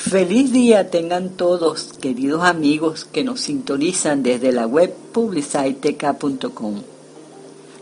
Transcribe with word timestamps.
Feliz 0.00 0.52
día 0.52 0.90
tengan 0.90 1.30
todos, 1.30 1.92
queridos 2.00 2.44
amigos 2.44 3.04
que 3.04 3.24
nos 3.24 3.40
sintonizan 3.40 4.22
desde 4.22 4.52
la 4.52 4.64
web 4.64 4.94
publiciteca.com. 5.12 6.82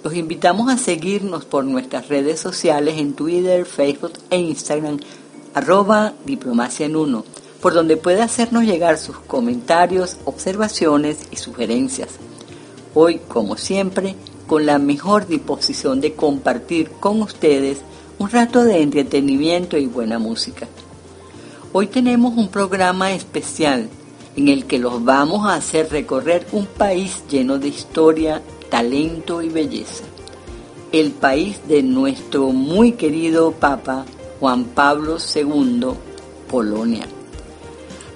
Los 0.03 0.14
invitamos 0.14 0.72
a 0.72 0.79
seguirnos 0.79 1.44
por 1.44 1.66
nuestras 1.66 2.08
redes 2.08 2.40
sociales 2.40 2.96
en 2.96 3.12
Twitter, 3.12 3.66
Facebook 3.66 4.14
e 4.30 4.38
Instagram, 4.38 4.98
arroba 5.52 6.15
diplomacia 6.24 6.87
en 6.87 6.97
uno, 6.97 7.22
por 7.60 7.74
donde 7.74 7.98
puede 7.98 8.22
hacernos 8.22 8.64
llegar 8.64 8.96
sus 8.96 9.19
comentarios, 9.19 10.17
observaciones 10.24 11.28
y 11.30 11.37
sugerencias. 11.37 12.08
Hoy, 12.94 13.21
como 13.28 13.58
siempre, 13.58 14.17
con 14.46 14.64
la 14.64 14.78
mejor 14.78 15.28
disposición 15.28 16.01
de 16.01 16.14
compartir 16.14 16.91
con 16.98 17.20
ustedes 17.20 17.83
un 18.19 18.30
rato 18.30 18.64
de 18.64 18.80
entretenimiento 18.80 19.77
y 19.77 19.87
buena 19.87 20.19
música. 20.19 20.66
Hoy 21.73 21.88
tenemos 21.88 22.37
un 22.37 22.48
programa 22.48 23.12
especial 23.12 23.88
en 24.37 24.48
el 24.48 24.66
que 24.66 24.79
los 24.79 25.05
vamos 25.05 25.47
a 25.47 25.55
hacer 25.55 25.91
recorrer 25.91 26.47
un 26.52 26.66
país 26.66 27.25
lleno 27.29 27.59
de 27.59 27.69
historia, 27.69 28.41
talento 28.70 29.42
y 29.42 29.48
belleza. 29.48 30.05
El 30.92 31.11
país 31.11 31.61
de 31.69 31.83
nuestro 31.83 32.51
muy 32.52 32.92
querido 32.92 33.52
Papa 33.52 34.06
Juan 34.41 34.65
Pablo 34.65 35.16
II, 35.19 35.89
Polonia. 36.48 37.06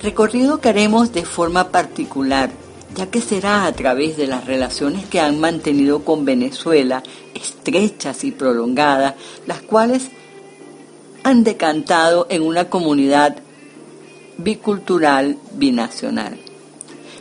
Recorrido 0.03 0.61
que 0.61 0.69
haremos 0.69 1.13
de 1.13 1.25
forma 1.25 1.69
particular, 1.69 2.51
ya 2.95 3.07
que 3.07 3.21
será 3.21 3.67
a 3.67 3.73
través 3.73 4.17
de 4.17 4.27
las 4.27 4.47
relaciones 4.47 5.07
que 5.07 5.21
han 5.21 5.41
mantenido 5.41 6.05
con 6.05 6.25
Venezuela, 6.25 7.03
estrechas 7.35 8.25
y 8.25 8.31
prolongadas, 8.31 9.15
las 9.47 9.61
cuales 9.61 10.11
han 11.23 11.45
decantado 11.45 12.27
en 12.31 12.43
una 12.43 12.69
comunidad 12.69 13.37
bicultural 14.39 15.37
binacional. 15.53 16.39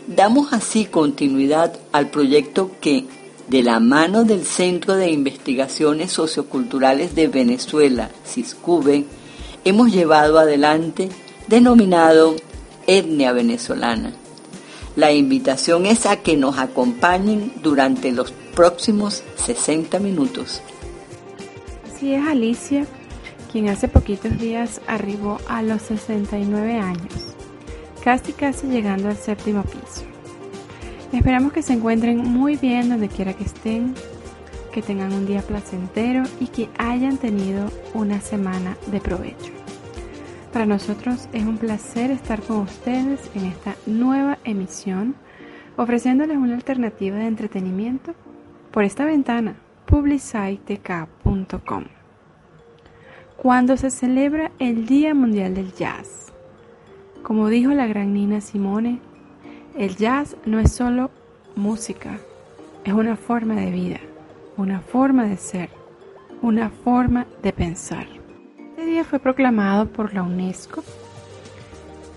Damos 0.07 0.53
así 0.53 0.85
continuidad 0.85 1.77
al 1.91 2.09
proyecto 2.09 2.71
que, 2.81 3.05
de 3.47 3.63
la 3.63 3.79
mano 3.79 4.23
del 4.23 4.45
Centro 4.45 4.95
de 4.95 5.09
Investigaciones 5.09 6.11
Socioculturales 6.11 7.15
de 7.15 7.27
Venezuela, 7.27 8.09
CISCUBE, 8.25 9.05
hemos 9.65 9.91
llevado 9.91 10.39
adelante, 10.39 11.09
denominado 11.47 12.35
Etnia 12.87 13.33
Venezolana. 13.33 14.13
La 14.95 15.11
invitación 15.11 15.85
es 15.85 16.05
a 16.05 16.17
que 16.17 16.37
nos 16.37 16.57
acompañen 16.57 17.53
durante 17.61 18.11
los 18.11 18.31
próximos 18.55 19.23
60 19.45 19.99
minutos. 19.99 20.61
Así 21.87 22.13
es, 22.13 22.25
Alicia 22.25 22.87
quien 23.51 23.69
hace 23.69 23.87
poquitos 23.87 24.37
días 24.37 24.81
arribó 24.87 25.39
a 25.47 25.61
los 25.61 25.81
69 25.81 26.79
años, 26.79 27.35
casi 28.03 28.33
casi 28.33 28.67
llegando 28.67 29.09
al 29.09 29.17
séptimo 29.17 29.63
piso. 29.63 30.03
Esperamos 31.11 31.51
que 31.51 31.63
se 31.63 31.73
encuentren 31.73 32.19
muy 32.19 32.55
bien 32.55 32.89
donde 32.89 33.09
quiera 33.09 33.33
que 33.33 33.43
estén, 33.43 33.95
que 34.71 34.83
tengan 34.83 35.13
un 35.13 35.25
día 35.25 35.41
placentero 35.41 36.23
y 36.39 36.47
que 36.47 36.69
hayan 36.77 37.17
tenido 37.17 37.71
una 37.95 38.21
semana 38.21 38.77
de 38.91 39.01
provecho. 39.01 39.51
Para 40.53 40.67
nosotros 40.67 41.27
es 41.33 41.43
un 41.43 41.57
placer 41.57 42.11
estar 42.11 42.41
con 42.41 42.57
ustedes 42.57 43.19
en 43.33 43.45
esta 43.45 43.75
nueva 43.87 44.37
emisión, 44.43 45.15
ofreciéndoles 45.77 46.37
una 46.37 46.55
alternativa 46.55 47.17
de 47.17 47.25
entretenimiento 47.25 48.13
por 48.71 48.83
esta 48.83 49.05
ventana 49.05 49.55
publicitec.com 49.85 51.98
cuando 53.41 53.77
se 53.77 53.89
celebra 53.89 54.51
el 54.59 54.85
Día 54.85 55.13
Mundial 55.13 55.55
del 55.55 55.73
Jazz. 55.73 56.33
Como 57.23 57.47
dijo 57.47 57.71
la 57.71 57.87
gran 57.87 58.13
Nina 58.13 58.41
Simone, 58.41 58.99
el 59.77 59.95
jazz 59.95 60.35
no 60.45 60.59
es 60.59 60.73
solo 60.73 61.09
música, 61.55 62.19
es 62.83 62.91
una 62.91 63.15
forma 63.15 63.55
de 63.55 63.71
vida, 63.71 63.99
una 64.57 64.81
forma 64.81 65.23
de 65.25 65.37
ser, 65.37 65.69
una 66.41 66.69
forma 66.69 67.27
de 67.41 67.53
pensar. 67.53 68.07
Este 68.71 68.85
día 68.85 69.05
fue 69.05 69.19
proclamado 69.19 69.87
por 69.87 70.13
la 70.13 70.23
UNESCO 70.23 70.83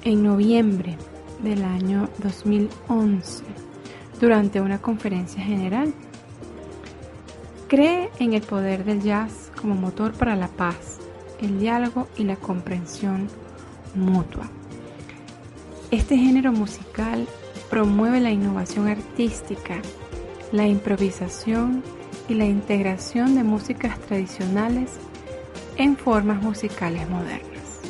en 0.03 0.25
noviembre 0.25 0.99
del 1.41 1.63
año 1.63 2.09
2011 2.19 3.45
durante 4.21 4.61
una 4.61 4.79
conferencia 4.81 5.41
general. 5.41 5.95
Cree 7.69 8.11
en 8.19 8.33
el 8.33 8.43
poder 8.43 8.85
del 8.85 9.03
jazz 9.03 9.53
como 9.61 9.77
motor 9.77 10.13
para 10.15 10.35
la 10.35 10.49
paz, 10.49 10.99
el 11.43 11.59
diálogo 11.59 12.09
y 12.17 12.25
la 12.25 12.37
comprensión 12.37 13.29
mutua. 13.95 14.49
Este 15.91 16.17
género 16.17 16.53
musical 16.53 17.27
promueve 17.69 18.21
la 18.21 18.31
innovación 18.31 18.89
artística, 18.89 19.83
la 20.53 20.67
improvisación 20.67 21.83
y 22.29 22.35
la 22.35 22.47
integración 22.47 23.35
de 23.35 23.43
músicas 23.43 23.99
tradicionales 24.01 24.93
en 25.77 25.97
formas 25.97 26.43
musicales 26.43 27.09
modernas. 27.11 27.81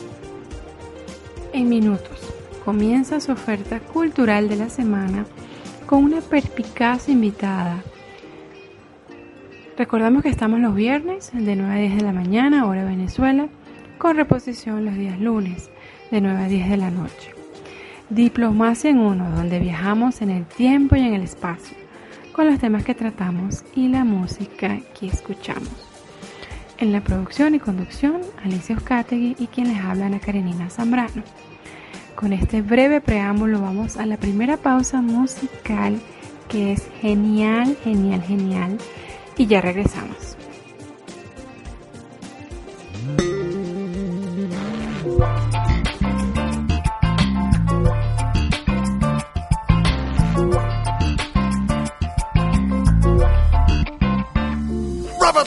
En 1.53 1.69
minutos 1.69 2.19
comienza 2.65 3.21
su 3.21 3.33
oferta 3.33 3.81
cultural 3.81 4.49
de 4.49 4.57
la 4.57 4.71
semana 4.71 5.27
con 5.87 6.05
una 6.05 6.21
perspicaz 6.21 7.09
invitada 7.09 7.83
Recordamos 9.79 10.23
que 10.23 10.29
estamos 10.29 10.61
los 10.61 10.75
viernes 10.75 11.31
de 11.33 11.57
9 11.57 11.73
a 11.73 11.79
10 11.79 11.97
de 11.97 12.03
la 12.03 12.13
mañana, 12.13 12.67
hora 12.67 12.85
Venezuela, 12.85 13.49
con 13.97 14.17
reposición 14.17 14.85
los 14.85 14.95
días 14.95 15.19
lunes 15.19 15.71
de 16.11 16.21
9 16.21 16.45
a 16.45 16.47
10 16.47 16.69
de 16.69 16.77
la 16.77 16.91
noche. 16.91 17.33
Diplomacia 18.11 18.91
en 18.91 18.99
uno, 18.99 19.31
donde 19.31 19.61
viajamos 19.61 20.21
en 20.21 20.29
el 20.29 20.45
tiempo 20.45 20.97
y 20.97 21.01
en 21.01 21.15
el 21.15 21.23
espacio, 21.23 21.75
con 22.33 22.51
los 22.51 22.59
temas 22.59 22.85
que 22.85 22.95
tratamos 22.95 23.65
y 23.75 23.89
la 23.89 24.05
música 24.05 24.79
que 24.99 25.07
escuchamos. 25.07 25.71
En 26.77 26.93
la 26.93 27.01
producción 27.01 27.55
y 27.55 27.59
conducción, 27.59 28.21
Alicia 28.45 28.77
Oscategui 28.77 29.37
y 29.39 29.47
quien 29.47 29.69
les 29.69 29.83
habla 29.83 30.07
Ana 30.07 30.21
Karenina 30.21 30.69
Zambrano. 30.69 31.23
Con 32.15 32.35
este 32.35 32.61
breve 32.61 33.01
preámbulo 33.01 33.63
vamos 33.63 33.97
a 33.97 34.05
la 34.05 34.19
primera 34.19 34.59
pausa 34.59 35.01
musical 35.01 35.99
que 36.51 36.73
es 36.73 36.87
genial, 37.01 37.75
genial, 37.83 38.23
genial 38.23 38.79
y 39.37 39.47
ya 39.47 39.61
regresamos. 39.61 40.37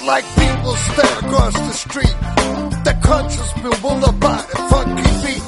Like 0.05 0.25
people 0.35 0.75
stare 0.75 1.17
across 1.19 1.53
the 1.53 1.73
street. 1.73 2.15
Their 2.83 2.99
conscience 3.01 3.53
bewildered 3.53 4.19
by 4.19 4.37
the 4.51 4.57
funky 4.69 5.11
beat. 5.25 5.43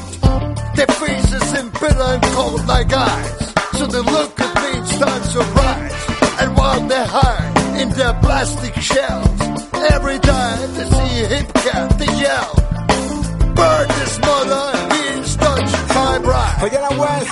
Their 0.75 0.87
faces 0.87 1.59
in 1.59 1.69
bitter 1.69 2.01
and 2.01 2.23
cold 2.33 2.65
like 2.65 2.91
eyes. 2.91 3.53
So 3.77 3.85
they 3.85 3.99
look 3.99 4.39
at 4.39 4.55
me 4.55 4.79
and 4.79 4.87
start 4.87 5.23
to 5.33 5.39
rise. 5.39 6.41
And 6.41 6.57
while 6.57 6.87
they're 6.87 7.05
high, 7.05 7.56
in 7.81 7.89
their 7.91 8.13
plastic 8.15 8.75
shells. 8.81 9.41
Every 9.91 10.19
time 10.19 10.73
they 10.73 10.85
see 10.85 11.23
a 11.23 11.27
hip 11.27 11.53
cat, 11.53 11.89
they 11.99 12.11
yell. 12.23 12.53
Burn 13.57 13.87
this 13.87 14.19
mother, 14.19 14.65
being 14.93 15.23
touched 15.23 15.87
by 15.93 16.19
bride. 16.19 16.57
Oye 16.63 16.79
la 16.85 16.89
well, 17.01 17.25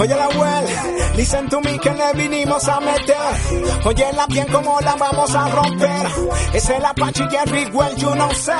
oye 0.00 0.16
la 0.16 0.28
well, 0.40 1.16
listen 1.16 1.48
to 1.48 1.60
me 1.60 1.78
que 1.78 1.92
le 1.92 2.12
vinimos 2.14 2.68
a 2.68 2.80
meter. 2.80 3.86
Oye 3.86 4.12
la 4.14 4.26
bien 4.26 4.46
como 4.48 4.80
la 4.80 4.94
vamos 4.96 5.34
a 5.34 5.48
romper. 5.48 6.06
Es 6.54 6.68
el 6.70 6.84
Apache 6.84 7.24
Jerry 7.30 7.66
Well, 7.72 7.94
you 7.96 8.14
know 8.14 8.32
say. 8.32 8.52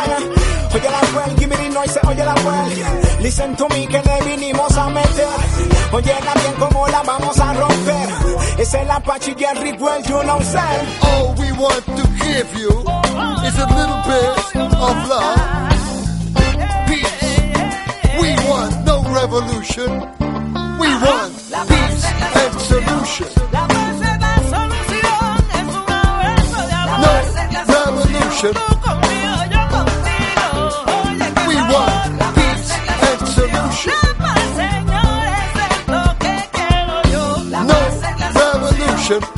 Oye 0.74 0.90
la 0.90 1.00
well, 1.14 1.36
give 1.36 1.48
me 1.50 1.56
the 1.56 1.68
noise, 1.74 1.98
oye 2.08 2.24
la 2.24 2.34
well, 2.34 3.22
listen 3.22 3.56
to 3.56 3.68
me 3.68 3.86
que 3.86 4.00
le 4.02 4.20
vinimos 4.24 4.76
a 4.76 4.90
meter. 4.90 5.28
Oye 5.92 6.14
la 6.24 6.34
bien 6.34 6.54
como 6.58 6.88
la 6.88 7.02
vamos 7.02 7.38
a 7.38 7.52
romper. 7.54 8.23
Es 8.58 8.72
el 8.74 8.90
Apache 8.90 9.34
Jerry 9.34 9.72
Well, 9.78 10.00
you 10.02 10.22
know 10.24 10.40
say. 10.40 10.86
All 11.02 11.34
we 11.34 11.50
want 11.52 11.84
to 11.84 12.02
give 12.24 12.48
you 12.58 12.70
is 13.44 13.58
a 13.58 13.66
little 13.78 14.00
bit 14.06 14.56
of 14.56 15.08
love. 15.08 15.38
Peace. 16.88 17.40
We 18.20 18.30
want 18.48 18.84
no 18.86 19.02
revolution. 19.12 19.90
We 20.78 20.88
want 21.04 21.34
peace 21.68 22.04
and 22.40 22.60
solution. 22.60 23.28
No 27.02 27.12
revolution. 27.68 28.83
No 39.10 39.33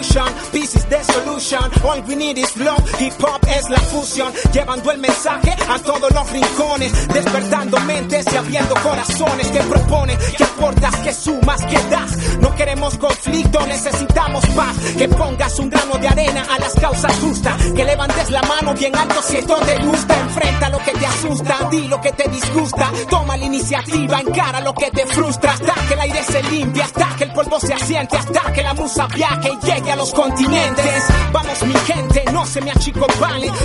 revolution. 0.00 0.52
Peace 0.52 0.76
is 0.76 0.84
the 0.86 1.02
solution. 1.02 1.84
all 1.84 2.00
we 2.02 2.14
need 2.14 2.38
is 2.38 2.50
flow. 2.50 2.76
Hip 2.98 3.12
hop 3.20 3.40
es 3.48 3.68
la 3.70 3.78
fusión, 3.78 4.32
llevando 4.52 4.90
el 4.90 4.98
mensaje 4.98 5.56
a 5.68 5.78
todos 5.78 6.10
los 6.12 6.30
rincones, 6.30 7.08
despertando 7.08 7.78
mentes 7.80 8.26
y 8.32 8.36
abriendo 8.36 8.74
corazones. 8.82 9.48
Que 9.48 9.60
proponen, 9.60 10.18
que 10.36 10.44
aportas, 10.44 10.96
que 10.96 11.12
sumas, 11.12 11.64
que 11.64 11.78
das. 11.90 12.38
No 12.40 12.54
queremos 12.54 12.96
conflicto, 12.98 13.66
necesitamos 13.66 14.44
paz. 14.48 14.76
Que 14.96 15.08
pongas 15.08 15.58
un 15.58 15.70
grano 15.70 15.98
de 15.98 16.08
arena 16.08 16.46
a 16.50 16.58
las 16.58 16.74
causas 16.74 17.12
justas, 17.20 17.54
que 17.74 17.84
levantes 17.84 18.30
la 18.30 18.42
mano 18.42 18.74
bien 18.74 18.96
alto 18.96 19.22
si 19.22 19.36
esto 19.36 19.56
te 19.56 19.78
gusta. 19.84 20.18
Enfrenta 20.20 20.68
lo 20.68 20.78
que 20.78 20.92
te 20.92 21.06
asusta, 21.06 21.68
di 21.70 21.88
lo 21.88 22.00
que 22.00 22.12
te 22.12 22.28
disgusta, 22.28 22.90
toma 23.08 23.36
la 23.36 23.44
iniciativa, 23.44 24.20
encara 24.20 24.60
lo 24.60 24.74
que 24.74 24.90
te 24.90 25.06
frustra, 25.06 25.52
hasta 25.52 25.74
que 25.88 25.94
el 25.94 26.00
aire 26.00 26.22
se 26.22 26.42
limpie, 26.44 26.82
hasta 26.82 27.08
que 27.16 27.24
el 27.24 27.32
polvo 27.32 27.58
se 27.60 27.74
asiente, 27.74 28.16
hasta 28.16 28.52
que 28.52 28.62
la 28.62 28.74
musa 28.74 29.06
viaje 29.08 29.50
y 29.50 29.66
llegue 29.66 29.89
a 29.90 29.96
los 29.96 30.12
continentes. 30.12 31.04
Vamos 31.32 31.62
mi 31.62 31.74
gente, 31.74 32.24
no 32.32 32.46
se 32.46 32.60
me 32.60 32.70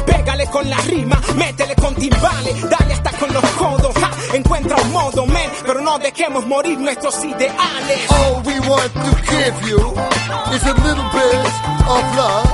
pégale 0.06 0.48
con 0.48 0.70
la 0.70 0.78
rima, 0.78 1.20
métele 1.36 1.76
con 1.76 1.96
timbales, 1.96 2.70
dale 2.70 2.94
hasta 2.94 3.12
con 3.12 3.34
los 3.34 3.44
codos, 3.52 3.96
encuentra 4.34 4.76
un 4.82 4.92
modo, 4.92 5.26
men, 5.26 5.50
pero 5.66 5.82
no 5.82 5.98
dejemos 6.00 6.46
morir 6.46 6.80
nuestros 6.80 7.24
ideales. 7.24 8.10
All 8.10 8.42
we 8.46 8.60
want 8.68 8.94
to 8.94 9.16
give 9.30 9.70
you 9.70 9.94
is 10.54 10.64
a 10.64 10.74
little 10.74 11.10
bit 11.14 11.46
of 11.88 12.16
love, 12.16 12.50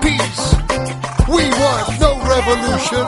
peace. 0.00 0.56
We 1.28 1.48
want 1.50 2.00
no 2.00 2.14
revolution, 2.24 3.06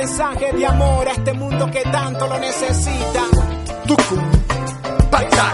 mensaje 0.00 0.50
de 0.54 0.64
amor 0.64 1.06
a 1.06 1.12
este 1.12 1.34
mundo 1.34 1.70
que 1.70 1.82
tanto 1.82 2.26
lo 2.26 2.38
necesita. 2.38 3.22
Tukum, 3.86 4.30
pata, 5.10 5.46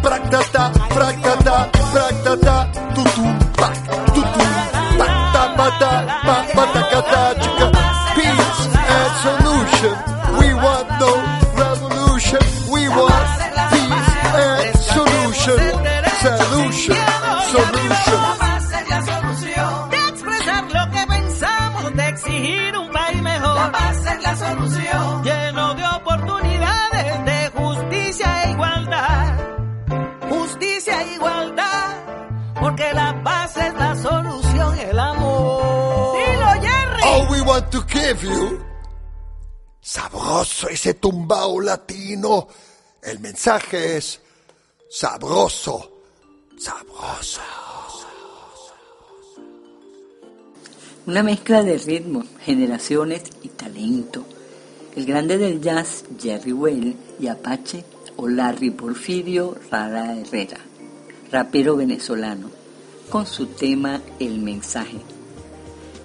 practata, 0.00 0.72
practata, 0.94 1.70
practata, 1.92 2.70
tutum, 2.94 3.38
pac, 3.56 3.76
tutum, 4.14 4.52
pata, 4.96 5.54
pata, 5.56 6.20
pa, 6.24 6.36
patacata, 6.54 7.40
chica. 7.40 7.66
Peace 8.14 8.68
and 8.94 9.12
solution. 9.24 10.13
Sabroso 39.80 40.68
ese 40.68 40.94
tumbao 40.94 41.58
latino. 41.58 42.48
El 43.02 43.18
mensaje 43.20 43.96
es 43.96 44.20
sabroso, 44.90 46.02
sabroso. 46.58 47.40
Una 51.06 51.22
mezcla 51.22 51.62
de 51.62 51.78
ritmos, 51.78 52.26
generaciones 52.40 53.22
y 53.42 53.48
talento. 53.48 54.26
El 54.94 55.06
grande 55.06 55.38
del 55.38 55.62
jazz, 55.62 56.04
Jerry 56.20 56.52
Well 56.52 56.96
y 57.18 57.28
Apache 57.28 57.84
o 58.16 58.28
Larry 58.28 58.70
Porfirio 58.70 59.56
Rara 59.70 60.14
Herrera, 60.14 60.58
rapero 61.32 61.76
venezolano, 61.76 62.50
con 63.08 63.26
su 63.26 63.46
tema 63.46 64.02
El 64.18 64.40
mensaje. 64.40 65.13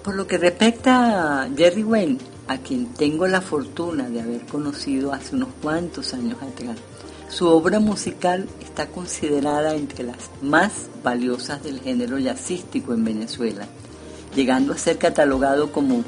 Por 0.02 0.14
lo 0.14 0.26
que 0.26 0.38
respecta 0.38 1.42
a 1.42 1.48
Jerry 1.54 1.84
Well, 1.84 2.18
a 2.48 2.56
quien 2.58 2.86
tengo 2.94 3.26
la 3.26 3.42
fortuna 3.42 4.08
de 4.08 4.22
haber 4.22 4.46
conocido 4.46 5.12
hace 5.12 5.36
unos 5.36 5.50
cuantos 5.62 6.14
años 6.14 6.38
atrás, 6.42 6.78
su 7.28 7.46
obra 7.46 7.80
musical 7.80 8.48
está 8.60 8.86
considerada 8.86 9.74
entre 9.74 10.04
las 10.04 10.30
más 10.40 10.88
valiosas 11.04 11.62
del 11.62 11.80
género 11.80 12.18
jazzístico 12.18 12.94
en 12.94 13.04
Venezuela, 13.04 13.66
llegando 14.34 14.72
a 14.72 14.78
ser 14.78 14.96
catalogado 14.96 15.70
como 15.70 16.02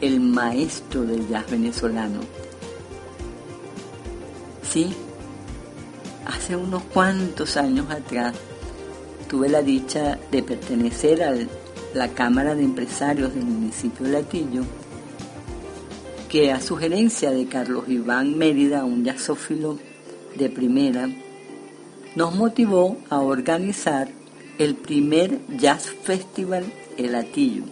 el 0.00 0.20
maestro 0.20 1.02
del 1.02 1.28
jazz 1.28 1.48
venezolano. 1.50 2.20
Sí, 4.68 4.92
hace 6.26 6.56
unos 6.56 6.82
cuantos 6.92 7.56
años 7.56 7.88
atrás 7.90 8.34
tuve 9.28 9.48
la 9.48 9.62
dicha 9.62 10.18
de 10.30 10.42
pertenecer 10.42 11.22
a 11.22 11.32
la 11.94 12.08
Cámara 12.08 12.54
de 12.54 12.62
Empresarios 12.62 13.34
del 13.34 13.44
municipio 13.44 14.06
de 14.06 14.12
Latillo, 14.12 14.62
que 16.28 16.52
a 16.52 16.60
sugerencia 16.60 17.30
de 17.30 17.46
Carlos 17.46 17.88
Iván 17.88 18.38
Mérida, 18.38 18.84
un 18.84 19.04
jazzófilo 19.04 19.78
de 20.36 20.48
primera, 20.48 21.08
nos 22.14 22.34
motivó 22.34 22.96
a 23.08 23.20
organizar 23.20 24.08
el 24.58 24.74
primer 24.74 25.40
Jazz 25.56 25.90
Festival 26.02 26.64
El 26.96 27.12
Latillo, 27.12 27.64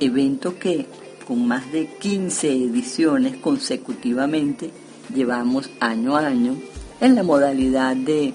evento 0.00 0.58
que 0.58 0.86
con 1.26 1.46
más 1.46 1.70
de 1.72 1.86
15 1.86 2.52
ediciones 2.52 3.36
consecutivamente 3.36 4.70
llevamos 5.14 5.70
año 5.80 6.16
a 6.16 6.26
año 6.26 6.56
en 7.00 7.14
la 7.14 7.22
modalidad 7.22 7.94
de 7.96 8.34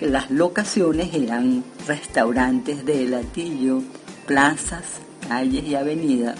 las 0.00 0.30
locaciones 0.30 1.12
eran 1.12 1.62
restaurantes 1.86 2.86
de 2.86 3.06
Latillo, 3.06 3.82
plazas, 4.30 4.84
calles 5.28 5.64
y 5.64 5.74
avenidas. 5.74 6.38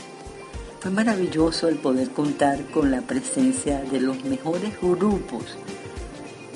Fue 0.78 0.92
maravilloso 0.92 1.66
el 1.66 1.74
poder 1.74 2.10
contar 2.10 2.64
con 2.66 2.92
la 2.92 3.00
presencia 3.00 3.82
de 3.82 4.00
los 4.00 4.22
mejores 4.22 4.80
grupos 4.80 5.58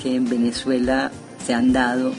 que 0.00 0.14
en 0.14 0.28
Venezuela 0.28 1.10
se 1.44 1.52
han 1.52 1.72
dado 1.72 2.12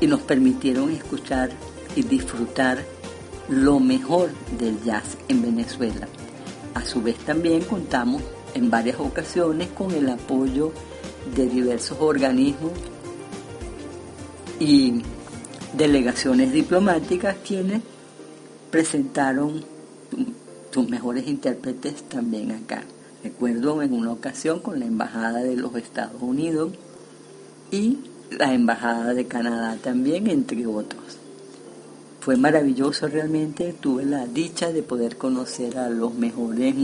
y 0.00 0.06
nos 0.06 0.20
permitieron 0.20 0.92
escuchar 0.92 1.50
y 1.96 2.04
disfrutar 2.04 2.84
lo 3.48 3.80
mejor 3.80 4.30
del 4.56 4.80
jazz 4.84 5.18
en 5.26 5.42
Venezuela. 5.42 6.06
A 6.74 6.84
su 6.84 7.02
vez 7.02 7.16
también 7.16 7.62
contamos 7.62 8.22
en 8.54 8.70
varias 8.70 9.00
ocasiones 9.00 9.66
con 9.70 9.90
el 9.90 10.08
apoyo 10.10 10.70
de 11.34 11.48
diversos 11.48 11.98
organismos 12.00 12.70
y 14.60 15.02
delegaciones 15.76 16.52
diplomáticas 16.52 17.36
quienes 17.46 17.82
presentaron 18.70 19.64
sus 20.70 20.88
mejores 20.88 21.26
intérpretes 21.26 22.02
también 22.08 22.52
acá. 22.52 22.82
Recuerdo 23.22 23.82
en 23.82 23.92
una 23.92 24.12
ocasión 24.12 24.60
con 24.60 24.78
la 24.78 24.86
Embajada 24.86 25.42
de 25.42 25.56
los 25.56 25.74
Estados 25.74 26.20
Unidos 26.22 26.72
y 27.70 27.98
la 28.30 28.52
Embajada 28.54 29.14
de 29.14 29.26
Canadá 29.26 29.76
también, 29.82 30.28
entre 30.28 30.66
otros. 30.66 31.18
Fue 32.20 32.36
maravilloso 32.36 33.06
realmente, 33.06 33.72
tuve 33.72 34.04
la 34.04 34.26
dicha 34.26 34.72
de 34.72 34.82
poder 34.82 35.16
conocer 35.16 35.78
a 35.78 35.88
los 35.90 36.14
mejores 36.14 36.74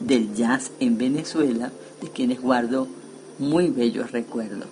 del 0.00 0.34
jazz 0.34 0.70
en 0.80 0.96
Venezuela, 0.96 1.72
de 2.00 2.08
quienes 2.08 2.40
guardo 2.40 2.86
muy 3.38 3.68
bellos 3.68 4.12
recuerdos, 4.12 4.68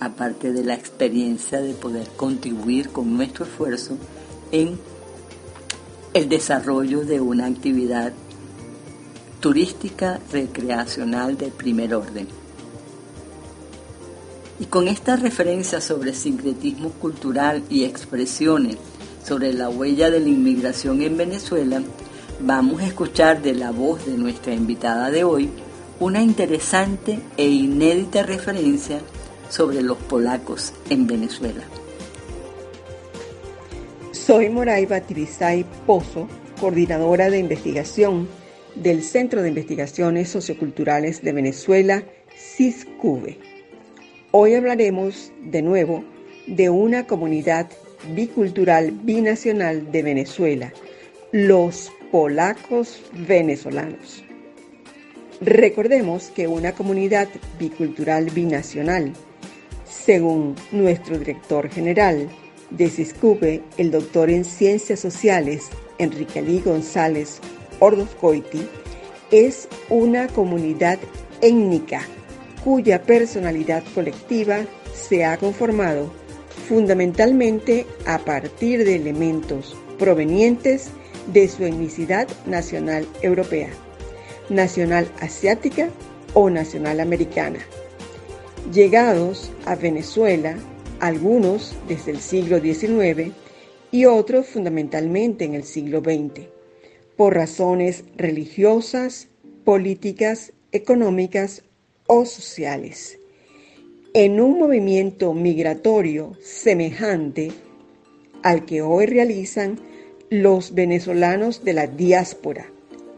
aparte 0.00 0.52
de 0.52 0.64
la 0.64 0.74
experiencia 0.74 1.60
de 1.60 1.74
poder 1.74 2.08
contribuir 2.16 2.90
con 2.90 3.16
nuestro 3.16 3.44
esfuerzo 3.44 3.96
en 4.52 4.78
el 6.14 6.28
desarrollo 6.28 7.04
de 7.04 7.20
una 7.20 7.46
actividad 7.46 8.12
turística 9.40 10.20
recreacional 10.32 11.36
de 11.36 11.48
primer 11.48 11.94
orden. 11.94 12.26
Y 14.58 14.64
con 14.66 14.88
esta 14.88 15.16
referencia 15.16 15.80
sobre 15.80 16.14
sincretismo 16.14 16.90
cultural 16.90 17.62
y 17.68 17.84
expresiones 17.84 18.76
sobre 19.24 19.52
la 19.52 19.68
huella 19.68 20.10
de 20.10 20.20
la 20.20 20.28
inmigración 20.28 21.02
en 21.02 21.16
Venezuela, 21.16 21.82
vamos 22.40 22.80
a 22.80 22.86
escuchar 22.86 23.42
de 23.42 23.54
la 23.54 23.70
voz 23.70 24.06
de 24.06 24.16
nuestra 24.16 24.54
invitada 24.54 25.10
de 25.10 25.24
hoy 25.24 25.50
una 26.00 26.22
interesante 26.22 27.20
e 27.36 27.48
inédita 27.48 28.22
referencia 28.22 29.00
sobre 29.48 29.82
los 29.82 29.98
polacos 29.98 30.72
en 30.90 31.06
Venezuela. 31.06 31.62
Soy 34.12 34.48
Moraiba 34.48 35.00
Tibisay 35.00 35.64
Pozo, 35.86 36.28
coordinadora 36.60 37.30
de 37.30 37.38
investigación 37.38 38.28
del 38.74 39.02
Centro 39.02 39.42
de 39.42 39.48
Investigaciones 39.48 40.28
Socioculturales 40.28 41.22
de 41.22 41.32
Venezuela, 41.32 42.02
CISCUVE. 42.36 43.38
Hoy 44.32 44.54
hablaremos 44.54 45.32
de 45.42 45.62
nuevo 45.62 46.04
de 46.46 46.70
una 46.70 47.06
comunidad 47.06 47.68
bicultural 48.14 48.90
binacional 48.90 49.90
de 49.90 50.02
Venezuela, 50.02 50.72
los 51.32 51.92
polacos 52.10 53.02
venezolanos. 53.26 54.22
Recordemos 55.40 56.30
que 56.34 56.48
una 56.48 56.72
comunidad 56.72 57.28
bicultural 57.58 58.30
binacional, 58.30 59.12
según 60.04 60.54
nuestro 60.72 61.18
director 61.18 61.68
general 61.68 62.28
de 62.70 62.88
CISCUBE, 62.88 63.62
el 63.76 63.90
doctor 63.90 64.30
en 64.30 64.44
Ciencias 64.44 65.00
Sociales, 65.00 65.68
Enrique 65.98 66.40
Ali 66.40 66.60
González 66.60 67.40
Ordoscoiti, 67.80 68.66
es 69.30 69.68
una 69.88 70.28
comunidad 70.28 70.98
étnica 71.40 72.02
cuya 72.64 73.02
personalidad 73.02 73.82
colectiva 73.94 74.64
se 74.92 75.24
ha 75.24 75.36
conformado 75.36 76.10
fundamentalmente 76.68 77.86
a 78.06 78.18
partir 78.18 78.84
de 78.84 78.96
elementos 78.96 79.76
provenientes 79.98 80.88
de 81.32 81.48
su 81.48 81.64
etnicidad 81.64 82.28
nacional 82.46 83.06
europea, 83.22 83.70
nacional 84.48 85.08
asiática 85.20 85.88
o 86.34 86.50
nacional 86.50 87.00
americana. 87.00 87.60
Llegados 88.72 89.50
a 89.64 89.76
Venezuela, 89.76 90.56
algunos 91.00 91.74
desde 91.88 92.10
el 92.10 92.20
siglo 92.20 92.60
XIX 92.60 93.32
y 93.92 94.06
otros 94.06 94.46
fundamentalmente 94.46 95.44
en 95.44 95.54
el 95.54 95.64
siglo 95.64 96.00
XX, 96.00 96.46
por 97.16 97.34
razones 97.34 98.04
religiosas, 98.16 99.28
políticas, 99.64 100.52
económicas 100.72 101.62
o 102.06 102.24
sociales 102.24 103.18
en 104.18 104.40
un 104.40 104.58
movimiento 104.58 105.34
migratorio 105.34 106.32
semejante 106.40 107.52
al 108.42 108.64
que 108.64 108.80
hoy 108.80 109.04
realizan 109.04 109.78
los 110.30 110.72
venezolanos 110.72 111.64
de 111.64 111.74
la 111.74 111.86
diáspora 111.86 112.64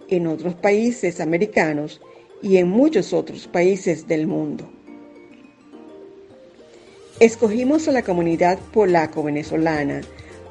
en 0.09 0.27
otros 0.27 0.55
países 0.55 1.21
americanos 1.21 2.01
y 2.43 2.57
en 2.57 2.69
muchos 2.69 3.13
otros 3.13 3.47
países 3.47 4.09
del 4.09 4.27
mundo. 4.27 4.69
Escogimos 7.21 7.89
a 7.89 7.93
la 7.93 8.03
comunidad 8.03 8.61
polaco-venezolana 8.73 10.03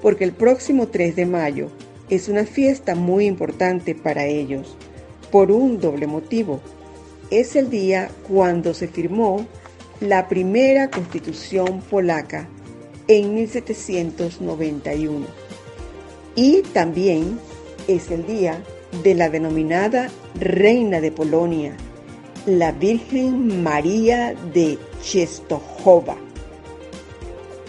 porque 0.01 0.25
el 0.25 0.33
próximo 0.33 0.89
3 0.89 1.15
de 1.15 1.25
mayo 1.25 1.69
es 2.09 2.27
una 2.27 2.43
fiesta 2.43 2.93
muy 2.93 3.25
importante 3.25 3.95
para 3.95 4.25
ellos, 4.25 4.75
por 5.31 5.49
un 5.49 5.79
doble 5.79 6.07
motivo. 6.07 6.59
Es 7.31 7.55
el 7.55 7.69
día 7.69 8.09
cuando 8.27 8.73
se 8.73 8.89
firmó 8.89 9.47
la 10.01 10.27
primera 10.27 10.89
constitución 10.89 11.79
polaca 11.89 12.49
en 13.07 13.33
1791 13.33 15.25
y 16.35 16.63
también 16.73 17.39
es 17.87 18.11
el 18.11 18.27
día 18.27 18.61
de 19.03 19.15
la 19.15 19.29
denominada 19.29 20.09
Reina 20.37 20.99
de 20.99 21.13
Polonia, 21.13 21.77
la 22.45 22.73
Virgen 22.73 23.63
María 23.63 24.35
de 24.53 24.77
Czestochowa. 25.01 26.26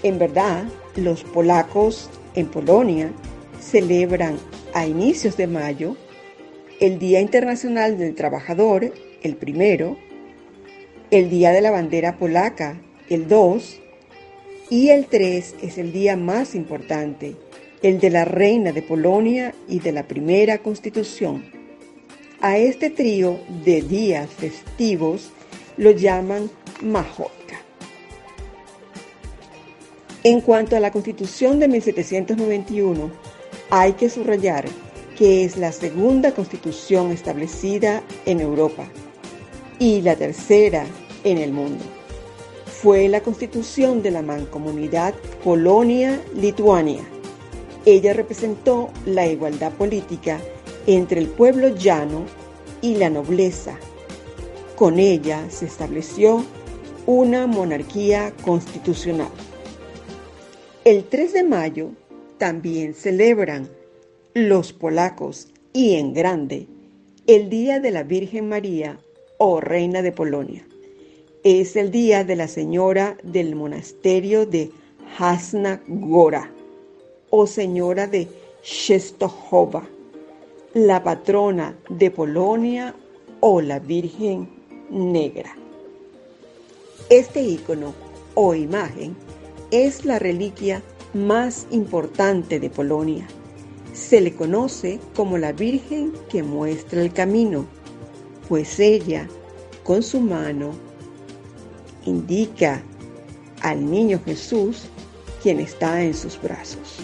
En 0.09 0.19
verdad, 0.19 0.65
los 0.97 1.23
polacos 1.23 2.09
en 2.35 2.47
Polonia 2.47 3.12
celebran 3.61 4.38
a 4.73 4.87
inicios 4.87 5.37
de 5.37 5.47
mayo 5.47 5.99
el 6.81 6.99
Día 6.99 7.21
Internacional 7.21 7.99
del 7.99 8.15
Trabajador, 8.15 8.91
el 9.23 9.37
primero, 9.37 9.99
el 11.11 11.29
Día 11.29 11.50
de 11.50 11.61
la 11.61 11.71
Bandera 11.71 12.17
Polaca, 12.17 12.81
el 13.11 13.29
2, 13.29 13.81
y 14.71 14.88
el 14.88 15.05
3 15.09 15.57
es 15.61 15.77
el 15.77 15.93
día 15.93 16.17
más 16.17 16.55
importante, 16.55 17.37
el 17.83 18.00
de 18.00 18.09
la 18.09 18.25
Reina 18.25 18.73
de 18.73 18.81
Polonia 18.81 19.55
y 19.69 19.81
de 19.81 19.93
la 19.93 20.09
Primera 20.09 20.57
Constitución. 20.57 21.45
A 22.41 22.57
este 22.57 22.88
trío 22.88 23.41
de 23.62 23.83
días 23.83 24.31
festivos 24.31 25.33
lo 25.77 25.91
llaman 25.91 26.50
Majorca. 26.81 27.38
En 30.29 30.43
cuanto 30.43 30.77
a 30.77 30.81
la 30.81 30.91
Constitución 30.91 31.59
de 31.59 31.69
1791, 31.69 33.11
hay 33.71 33.95
que 33.95 34.11
subrayar 34.11 34.67
que 35.17 35.43
es 35.43 35.57
la 35.57 35.73
segunda 35.73 36.33
constitución 36.33 37.13
establecida 37.13 38.03
en 38.27 38.41
Europa 38.41 38.85
y 39.79 40.03
la 40.03 40.17
tercera 40.17 40.85
en 41.25 41.39
el 41.39 41.53
mundo. 41.53 41.83
Fue 42.67 43.09
la 43.09 43.23
constitución 43.23 44.03
de 44.03 44.11
la 44.11 44.21
mancomunidad 44.21 45.15
Polonia-Lituania. 45.43 47.05
Ella 47.87 48.13
representó 48.13 48.91
la 49.07 49.27
igualdad 49.27 49.73
política 49.73 50.41
entre 50.87 51.21
el 51.23 51.29
pueblo 51.29 51.69
llano 51.69 52.27
y 52.83 52.97
la 52.97 53.09
nobleza. 53.09 53.79
Con 54.77 54.99
ella 54.99 55.47
se 55.49 55.65
estableció 55.65 56.45
una 57.07 57.47
monarquía 57.47 58.35
constitucional. 58.45 59.31
El 60.85 61.05
3 61.05 61.33
de 61.33 61.45
mayo 61.45 61.91
también 62.39 62.95
celebran 62.95 63.69
los 64.33 64.73
polacos 64.73 65.49
y 65.73 65.95
en 65.97 66.15
grande 66.15 66.67
el 67.27 67.51
Día 67.51 67.81
de 67.81 67.91
la 67.91 68.05
Virgen 68.05 68.49
María 68.49 68.99
o 69.39 69.61
Reina 69.61 70.03
de 70.03 70.13
Polonia. 70.13 70.67
Es 71.43 71.77
el 71.77 71.91
día 71.91 72.25
de 72.25 72.37
la 72.37 72.49
Señora 72.49 73.19
del 73.23 73.55
Monasterio 73.55 74.47
de 74.47 74.71
Hasna 75.19 75.83
Gora 75.89 76.51
o 77.31 77.47
Señora 77.47 78.07
de 78.07 78.29
Shestohova, 78.63 79.87
la 80.75 81.03
patrona 81.03 81.77
de 81.91 82.11
Polonia 82.11 82.95
o 83.41 83.61
la 83.61 83.79
Virgen 83.79 84.49
Negra. 84.91 85.55
Este 87.11 87.43
icono 87.43 87.93
o 88.35 88.55
imagen 88.55 89.17
es 89.71 90.05
la 90.05 90.19
reliquia 90.19 90.83
más 91.15 91.67
importante 91.71 92.61
de 92.61 92.71
Polonia. 92.71 93.27
Se 93.93 94.21
le 94.21 94.35
conoce 94.35 95.01
como 95.15 95.39
la 95.39 95.53
Virgen 95.53 96.13
que 96.29 96.43
muestra 96.43 97.03
el 97.03 97.13
camino 97.13 97.67
pues 98.49 98.81
ella 98.81 99.29
con 99.85 100.03
su 100.03 100.21
mano 100.21 100.71
indica 102.05 102.83
al 103.61 103.91
niño 103.91 104.21
Jesús 104.25 104.87
quien 105.43 105.61
está 105.61 106.03
en 106.03 106.15
sus 106.15 106.41
brazos. 106.41 106.99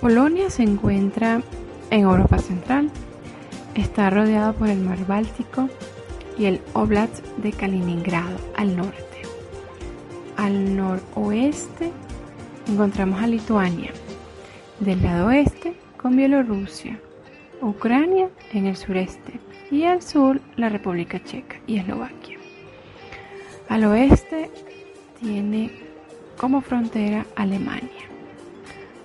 Polonia 0.00 0.50
se 0.50 0.62
encuentra 0.62 1.42
en 1.90 2.00
Europa 2.00 2.38
Central. 2.38 2.90
Está 3.74 4.10
rodeado 4.10 4.54
por 4.54 4.68
el 4.68 4.80
mar 4.80 5.06
Báltico 5.06 5.68
y 6.36 6.46
el 6.46 6.60
Oblast 6.72 7.24
de 7.36 7.52
Kaliningrado 7.52 8.36
al 8.56 8.76
norte. 8.76 9.09
Al 10.40 10.74
noroeste 10.74 11.92
encontramos 12.66 13.20
a 13.20 13.26
Lituania. 13.26 13.90
Del 14.78 15.02
lado 15.02 15.26
oeste 15.26 15.74
con 15.98 16.16
Bielorrusia 16.16 16.98
Ucrania 17.60 18.30
en 18.54 18.64
el 18.64 18.74
sureste 18.74 19.38
y 19.70 19.84
al 19.84 20.00
sur 20.00 20.40
la 20.56 20.70
República 20.70 21.22
Checa 21.22 21.56
y 21.66 21.76
Eslovaquia. 21.76 22.38
Al 23.68 23.84
oeste 23.84 24.50
tiene 25.20 25.72
como 26.38 26.62
frontera 26.62 27.26
Alemania. 27.36 28.08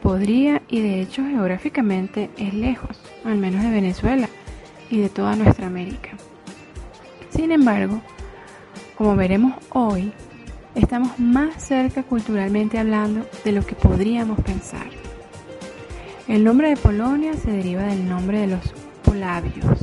Podría 0.01 0.61
y 0.69 0.79
de 0.79 1.01
hecho 1.01 1.21
geográficamente 1.21 2.29
es 2.37 2.53
lejos, 2.53 2.97
al 3.25 3.35
menos 3.35 3.61
de 3.61 3.71
Venezuela 3.71 4.29
y 4.89 5.01
de 5.01 5.09
toda 5.09 5.35
nuestra 5.35 5.67
América. 5.67 6.11
Sin 7.31 7.51
embargo, 7.51 7.99
como 8.97 9.17
veremos 9.17 9.53
hoy, 9.71 10.13
estamos 10.75 11.17
más 11.19 11.63
cerca 11.63 12.03
culturalmente 12.03 12.77
hablando 12.77 13.25
de 13.43 13.51
lo 13.51 13.65
que 13.65 13.75
podríamos 13.75 14.39
pensar. 14.41 14.87
El 16.27 16.43
nombre 16.43 16.69
de 16.69 16.77
Polonia 16.77 17.33
se 17.33 17.51
deriva 17.51 17.83
del 17.83 18.07
nombre 18.07 18.39
de 18.39 18.47
los 18.47 18.61
Polavios, 19.03 19.79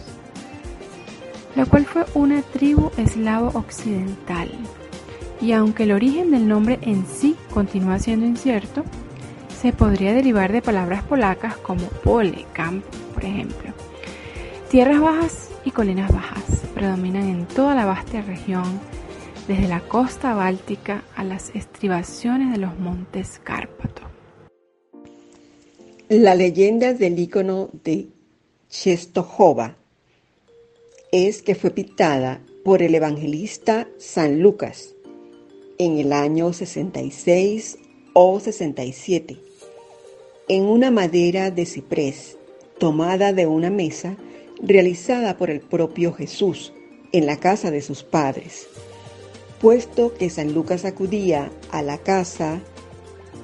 la 1.56 1.66
cual 1.66 1.86
fue 1.86 2.04
una 2.14 2.42
tribu 2.42 2.90
eslavo 2.96 3.50
occidental. 3.58 4.50
Y 5.40 5.52
aunque 5.52 5.84
el 5.84 5.92
origen 5.92 6.30
del 6.30 6.46
nombre 6.46 6.78
en 6.82 7.06
sí 7.06 7.36
continúa 7.52 7.98
siendo 7.98 8.26
incierto, 8.26 8.84
se 9.60 9.72
podría 9.72 10.12
derivar 10.12 10.52
de 10.52 10.62
palabras 10.62 11.02
polacas 11.04 11.56
como 11.56 11.86
pole, 11.86 12.46
campo, 12.52 12.86
por 13.14 13.24
ejemplo. 13.24 13.72
Tierras 14.70 15.00
bajas 15.00 15.50
y 15.64 15.70
colinas 15.70 16.12
bajas 16.12 16.62
predominan 16.74 17.28
en 17.28 17.46
toda 17.46 17.74
la 17.74 17.84
vasta 17.84 18.22
región, 18.22 18.80
desde 19.52 19.68
la 19.68 19.86
costa 19.86 20.32
báltica 20.32 21.04
a 21.14 21.24
las 21.24 21.50
estribaciones 21.54 22.52
de 22.52 22.56
los 22.56 22.78
montes 22.78 23.38
Cárpatos. 23.44 24.06
La 26.08 26.34
leyenda 26.34 26.94
del 26.94 27.18
icono 27.18 27.68
de 27.84 28.06
Czestochowa 28.70 29.76
es 31.10 31.42
que 31.42 31.54
fue 31.54 31.70
pintada 31.70 32.40
por 32.64 32.80
el 32.82 32.94
evangelista 32.94 33.88
San 33.98 34.40
Lucas 34.40 34.94
en 35.76 35.98
el 35.98 36.14
año 36.14 36.54
66 36.54 37.76
o 38.14 38.40
67 38.40 39.36
en 40.48 40.62
una 40.62 40.90
madera 40.90 41.50
de 41.50 41.66
ciprés 41.66 42.38
tomada 42.78 43.34
de 43.34 43.46
una 43.46 43.68
mesa 43.68 44.16
realizada 44.62 45.36
por 45.36 45.50
el 45.50 45.60
propio 45.60 46.14
Jesús 46.14 46.72
en 47.12 47.26
la 47.26 47.38
casa 47.38 47.70
de 47.70 47.82
sus 47.82 48.02
padres, 48.02 48.66
puesto 49.62 50.12
que 50.14 50.28
San 50.28 50.52
Lucas 50.52 50.84
acudía 50.84 51.50
a 51.70 51.82
la 51.82 51.96
casa 51.96 52.60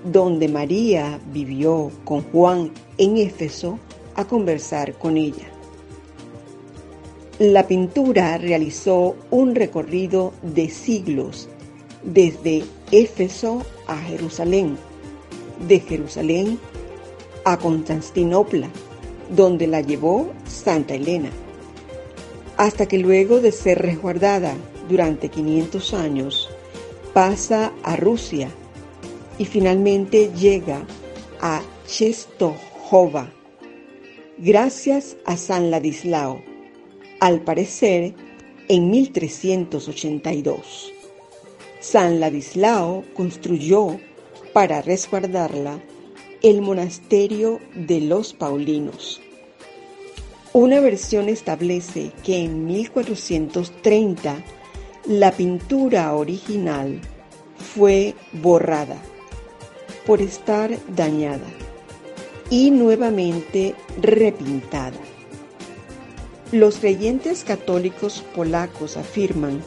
donde 0.04 0.48
María 0.48 1.20
vivió 1.32 1.92
con 2.04 2.22
Juan 2.22 2.72
en 2.98 3.16
Éfeso 3.16 3.78
a 4.16 4.24
conversar 4.26 4.94
con 4.94 5.16
ella. 5.16 5.48
La 7.38 7.68
pintura 7.68 8.36
realizó 8.36 9.14
un 9.30 9.54
recorrido 9.54 10.32
de 10.42 10.68
siglos 10.70 11.48
desde 12.02 12.64
Éfeso 12.90 13.62
a 13.86 13.96
Jerusalén, 13.96 14.76
de 15.68 15.78
Jerusalén 15.78 16.58
a 17.44 17.58
Constantinopla, 17.58 18.68
donde 19.36 19.68
la 19.68 19.82
llevó 19.82 20.32
Santa 20.48 20.96
Elena, 20.96 21.30
hasta 22.56 22.86
que 22.86 22.98
luego 22.98 23.40
de 23.40 23.52
ser 23.52 23.78
resguardada 23.78 24.56
durante 24.88 25.28
500 25.28 25.94
años, 25.94 26.48
pasa 27.12 27.72
a 27.82 27.96
Rusia 27.96 28.50
y 29.38 29.44
finalmente 29.44 30.30
llega 30.34 30.84
a 31.40 31.62
Czestochowa, 31.86 33.30
gracias 34.38 35.16
a 35.24 35.36
San 35.36 35.70
Ladislao, 35.70 36.42
al 37.20 37.40
parecer 37.40 38.14
en 38.68 38.90
1382. 38.90 40.92
San 41.80 42.20
Ladislao 42.20 43.04
construyó 43.14 43.98
para 44.52 44.82
resguardarla 44.82 45.80
el 46.42 46.60
monasterio 46.60 47.60
de 47.74 48.00
los 48.00 48.32
Paulinos. 48.32 49.20
Una 50.52 50.80
versión 50.80 51.28
establece 51.28 52.12
que 52.24 52.38
en 52.38 52.66
1430 52.66 54.44
la 55.08 55.32
pintura 55.32 56.14
original 56.14 57.00
fue 57.74 58.14
borrada 58.34 58.98
por 60.06 60.20
estar 60.20 60.70
dañada 60.94 61.46
y 62.50 62.70
nuevamente 62.70 63.74
repintada. 64.02 64.98
Los 66.52 66.76
creyentes 66.76 67.42
católicos 67.42 68.22
polacos 68.36 68.98
afirman 68.98 69.62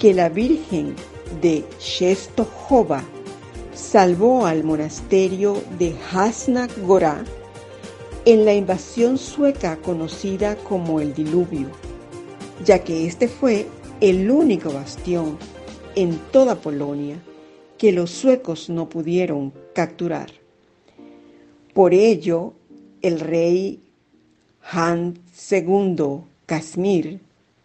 que 0.00 0.12
la 0.12 0.28
Virgen 0.28 0.96
de 1.40 1.64
Czestochowa 1.78 3.04
salvó 3.74 4.44
al 4.44 4.64
monasterio 4.64 5.62
de 5.78 5.94
Hasna 6.12 6.68
Gora 6.84 7.24
en 8.24 8.44
la 8.44 8.54
invasión 8.54 9.18
sueca 9.18 9.76
conocida 9.76 10.56
como 10.56 11.00
el 11.00 11.14
Diluvio, 11.14 11.68
ya 12.64 12.80
que 12.80 13.06
este 13.06 13.28
fue 13.28 13.68
el 14.04 14.30
único 14.30 14.70
bastión 14.70 15.38
en 15.94 16.18
toda 16.30 16.56
Polonia 16.56 17.16
que 17.78 17.90
los 17.90 18.10
suecos 18.10 18.68
no 18.68 18.86
pudieron 18.86 19.54
capturar. 19.74 20.30
Por 21.72 21.94
ello, 21.94 22.52
el 23.00 23.18
rey 23.18 23.80
Han 24.72 25.18
II 25.50 26.20
Casimir 26.44 27.18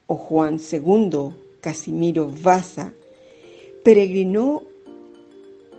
o 0.07 0.15
Juan 0.15 0.61
II 0.61 1.35
Casimiro 1.59 2.31
Vasa 2.41 2.93
peregrinó 3.83 4.63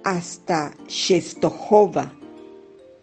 hasta 0.04 0.76
Czestochowa 0.86 2.12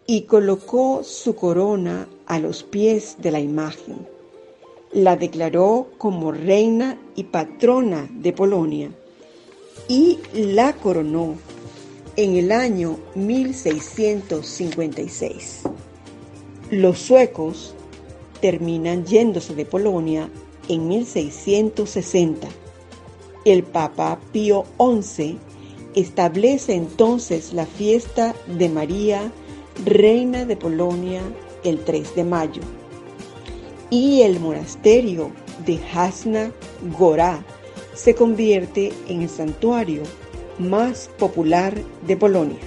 y 0.06 0.22
colocó 0.22 1.02
su 1.02 1.34
corona 1.34 2.06
a 2.26 2.38
los 2.38 2.62
pies 2.62 3.16
de 3.18 3.32
la 3.32 3.40
imagen. 3.40 4.17
La 4.98 5.14
declaró 5.14 5.92
como 5.96 6.32
reina 6.32 6.98
y 7.14 7.22
patrona 7.22 8.08
de 8.10 8.32
Polonia 8.32 8.90
y 9.86 10.18
la 10.34 10.72
coronó 10.72 11.36
en 12.16 12.34
el 12.34 12.50
año 12.50 12.98
1656. 13.14 15.60
Los 16.72 16.98
suecos 16.98 17.76
terminan 18.40 19.06
yéndose 19.06 19.54
de 19.54 19.64
Polonia 19.64 20.28
en 20.68 20.88
1660. 20.88 22.48
El 23.44 23.62
Papa 23.62 24.18
Pío 24.32 24.64
XI 24.80 25.38
establece 25.94 26.74
entonces 26.74 27.52
la 27.52 27.66
fiesta 27.66 28.34
de 28.48 28.68
María, 28.68 29.30
Reina 29.84 30.44
de 30.44 30.56
Polonia, 30.56 31.22
el 31.62 31.84
3 31.84 32.16
de 32.16 32.24
mayo. 32.24 32.62
Y 33.90 34.22
el 34.22 34.40
monasterio 34.40 35.30
de 35.64 35.80
Hasna 35.92 36.50
Gorá 36.98 37.44
se 37.94 38.14
convierte 38.14 38.92
en 39.08 39.22
el 39.22 39.28
santuario 39.28 40.02
más 40.58 41.10
popular 41.18 41.74
de 42.06 42.16
Polonia. 42.16 42.58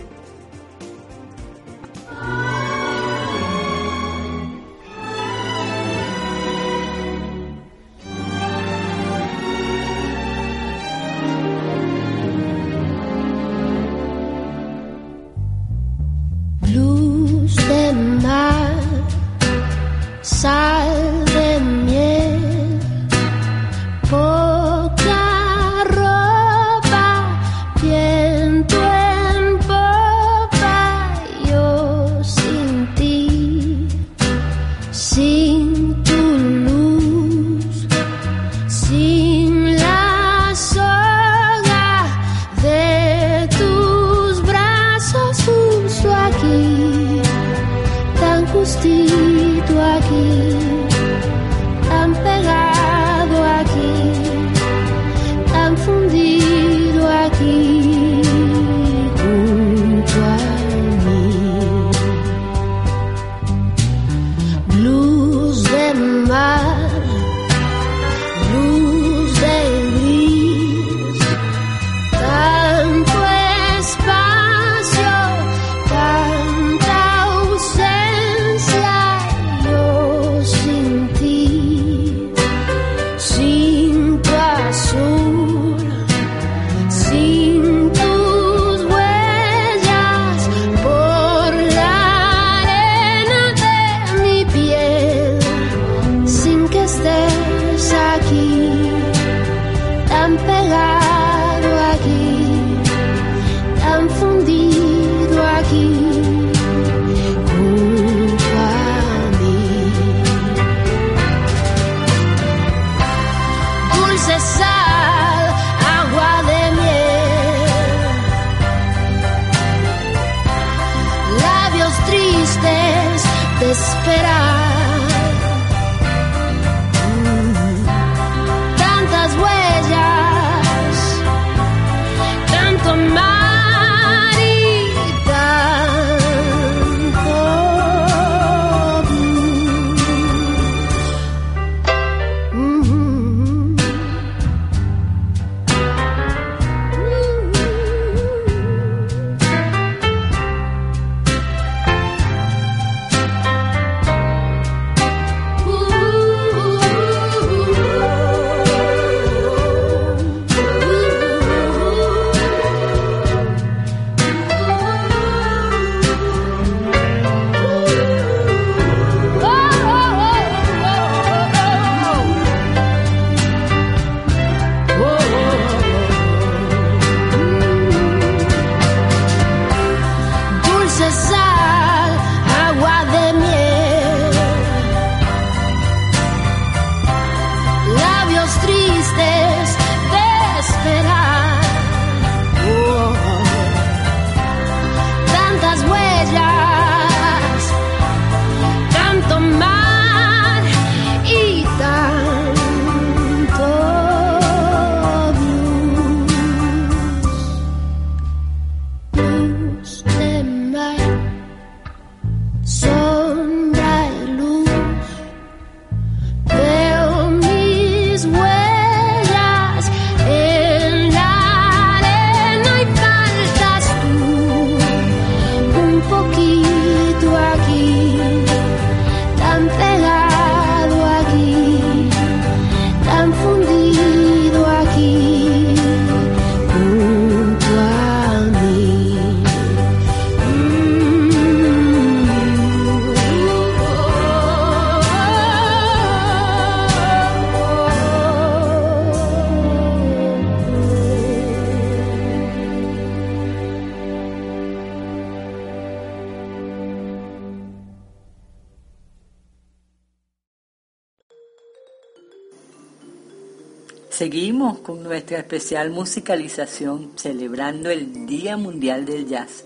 Especial 265.40 265.90
musicalización 265.90 267.12
celebrando 267.16 267.90
el 267.90 268.26
Día 268.26 268.58
Mundial 268.58 269.06
del 269.06 269.28
Jazz. 269.28 269.66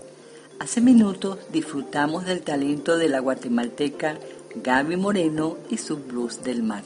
Hace 0.58 0.80
minutos 0.80 1.38
disfrutamos 1.52 2.24
del 2.24 2.42
talento 2.42 2.96
de 2.96 3.08
la 3.08 3.20
guatemalteca 3.20 4.18
Gaby 4.62 4.96
Moreno 4.96 5.56
y 5.68 5.78
su 5.78 5.98
blues 5.98 6.42
del 6.42 6.62
mar. 6.62 6.82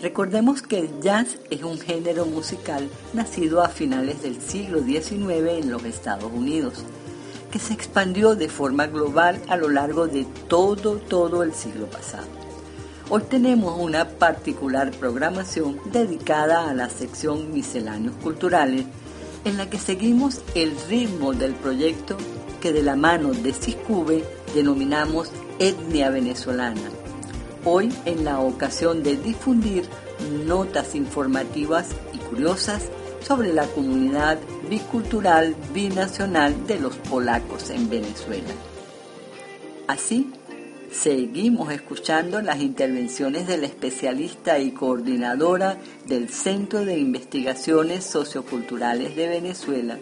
Recordemos 0.00 0.62
que 0.62 0.80
el 0.80 1.00
jazz 1.00 1.38
es 1.50 1.62
un 1.62 1.78
género 1.78 2.26
musical 2.26 2.88
nacido 3.12 3.62
a 3.62 3.68
finales 3.68 4.22
del 4.22 4.40
siglo 4.40 4.82
XIX 4.82 5.62
en 5.62 5.70
los 5.70 5.84
Estados 5.84 6.32
Unidos, 6.32 6.82
que 7.52 7.60
se 7.60 7.72
expandió 7.72 8.34
de 8.34 8.48
forma 8.48 8.88
global 8.88 9.40
a 9.48 9.56
lo 9.56 9.68
largo 9.68 10.08
de 10.08 10.26
todo, 10.48 10.96
todo 10.96 11.44
el 11.44 11.54
siglo 11.54 11.86
pasado. 11.86 12.41
Hoy 13.14 13.24
tenemos 13.28 13.78
una 13.78 14.08
particular 14.08 14.90
programación 14.92 15.78
dedicada 15.92 16.70
a 16.70 16.72
la 16.72 16.88
sección 16.88 17.52
Misceláneos 17.52 18.14
Culturales, 18.22 18.86
en 19.44 19.58
la 19.58 19.68
que 19.68 19.78
seguimos 19.78 20.40
el 20.54 20.74
ritmo 20.88 21.34
del 21.34 21.52
proyecto 21.52 22.16
que 22.62 22.72
de 22.72 22.82
la 22.82 22.96
mano 22.96 23.32
de 23.32 23.52
Ciscube 23.52 24.24
denominamos 24.54 25.30
Etnia 25.58 26.08
Venezolana. 26.08 26.88
Hoy 27.66 27.92
en 28.06 28.24
la 28.24 28.40
ocasión 28.40 29.02
de 29.02 29.18
difundir 29.18 29.84
notas 30.46 30.94
informativas 30.94 31.90
y 32.14 32.16
curiosas 32.16 32.88
sobre 33.20 33.52
la 33.52 33.66
comunidad 33.66 34.38
bicultural 34.70 35.54
binacional 35.74 36.66
de 36.66 36.80
los 36.80 36.96
polacos 36.96 37.68
en 37.68 37.90
Venezuela. 37.90 38.54
Así, 39.86 40.32
Seguimos 40.92 41.72
escuchando 41.72 42.42
las 42.42 42.60
intervenciones 42.60 43.46
de 43.46 43.56
la 43.56 43.66
especialista 43.66 44.58
y 44.58 44.72
coordinadora 44.72 45.78
del 46.06 46.28
Centro 46.28 46.84
de 46.84 46.98
Investigaciones 46.98 48.04
Socioculturales 48.04 49.16
de 49.16 49.26
Venezuela, 49.26 49.98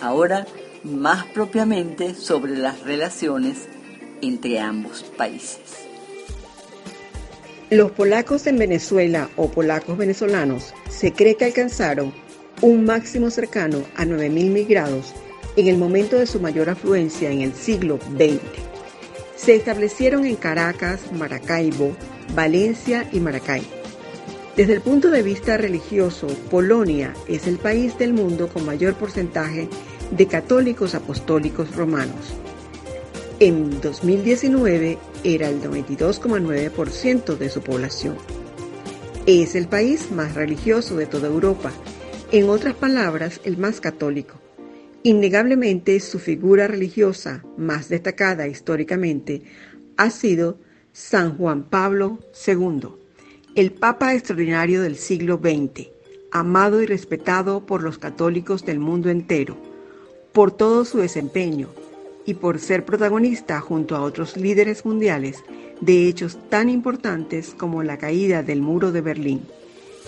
ahora 0.00 0.46
más 0.84 1.26
propiamente 1.26 2.14
sobre 2.14 2.56
las 2.56 2.80
relaciones 2.82 3.68
entre 4.22 4.58
ambos 4.58 5.02
países. 5.02 5.86
Los 7.68 7.90
polacos 7.90 8.46
en 8.46 8.58
Venezuela 8.58 9.28
o 9.36 9.50
polacos 9.50 9.98
venezolanos 9.98 10.72
se 10.88 11.12
cree 11.12 11.34
que 11.36 11.44
alcanzaron 11.44 12.12
un 12.62 12.84
máximo 12.84 13.30
cercano 13.30 13.82
a 13.96 14.04
9.000 14.04 14.30
migrados 14.50 15.12
en 15.56 15.68
el 15.68 15.76
momento 15.76 16.16
de 16.16 16.26
su 16.26 16.40
mayor 16.40 16.70
afluencia 16.70 17.30
en 17.30 17.42
el 17.42 17.54
siglo 17.54 17.98
XX. 18.16 18.75
Se 19.36 19.54
establecieron 19.54 20.24
en 20.24 20.36
Caracas, 20.36 21.12
Maracaibo, 21.12 21.94
Valencia 22.34 23.08
y 23.12 23.20
Maracay. 23.20 23.62
Desde 24.56 24.72
el 24.72 24.80
punto 24.80 25.10
de 25.10 25.22
vista 25.22 25.58
religioso, 25.58 26.26
Polonia 26.50 27.14
es 27.28 27.46
el 27.46 27.58
país 27.58 27.98
del 27.98 28.14
mundo 28.14 28.48
con 28.48 28.64
mayor 28.64 28.94
porcentaje 28.94 29.68
de 30.10 30.26
católicos 30.26 30.94
apostólicos 30.94 31.76
romanos. 31.76 32.34
En 33.38 33.82
2019 33.82 34.98
era 35.22 35.50
el 35.50 35.62
92,9% 35.62 37.36
de 37.36 37.50
su 37.50 37.60
población. 37.60 38.16
Es 39.26 39.54
el 39.54 39.68
país 39.68 40.10
más 40.10 40.34
religioso 40.34 40.96
de 40.96 41.04
toda 41.04 41.28
Europa, 41.28 41.70
en 42.32 42.48
otras 42.48 42.74
palabras, 42.74 43.40
el 43.44 43.58
más 43.58 43.82
católico. 43.82 44.45
Innegablemente 45.06 46.00
su 46.00 46.18
figura 46.18 46.66
religiosa 46.66 47.44
más 47.56 47.88
destacada 47.88 48.48
históricamente 48.48 49.42
ha 49.96 50.10
sido 50.10 50.58
San 50.92 51.38
Juan 51.38 51.62
Pablo 51.62 52.18
II, 52.44 52.88
el 53.54 53.70
Papa 53.70 54.14
extraordinario 54.14 54.82
del 54.82 54.96
siglo 54.96 55.40
XX, 55.40 55.90
amado 56.32 56.82
y 56.82 56.86
respetado 56.86 57.66
por 57.66 57.84
los 57.84 57.98
católicos 57.98 58.66
del 58.66 58.80
mundo 58.80 59.08
entero, 59.08 59.56
por 60.32 60.50
todo 60.50 60.84
su 60.84 60.98
desempeño 60.98 61.68
y 62.24 62.34
por 62.34 62.58
ser 62.58 62.84
protagonista 62.84 63.60
junto 63.60 63.94
a 63.94 64.00
otros 64.00 64.36
líderes 64.36 64.84
mundiales 64.84 65.44
de 65.80 66.08
hechos 66.08 66.36
tan 66.48 66.68
importantes 66.68 67.54
como 67.56 67.84
la 67.84 67.96
caída 67.96 68.42
del 68.42 68.60
muro 68.60 68.90
de 68.90 69.02
Berlín, 69.02 69.42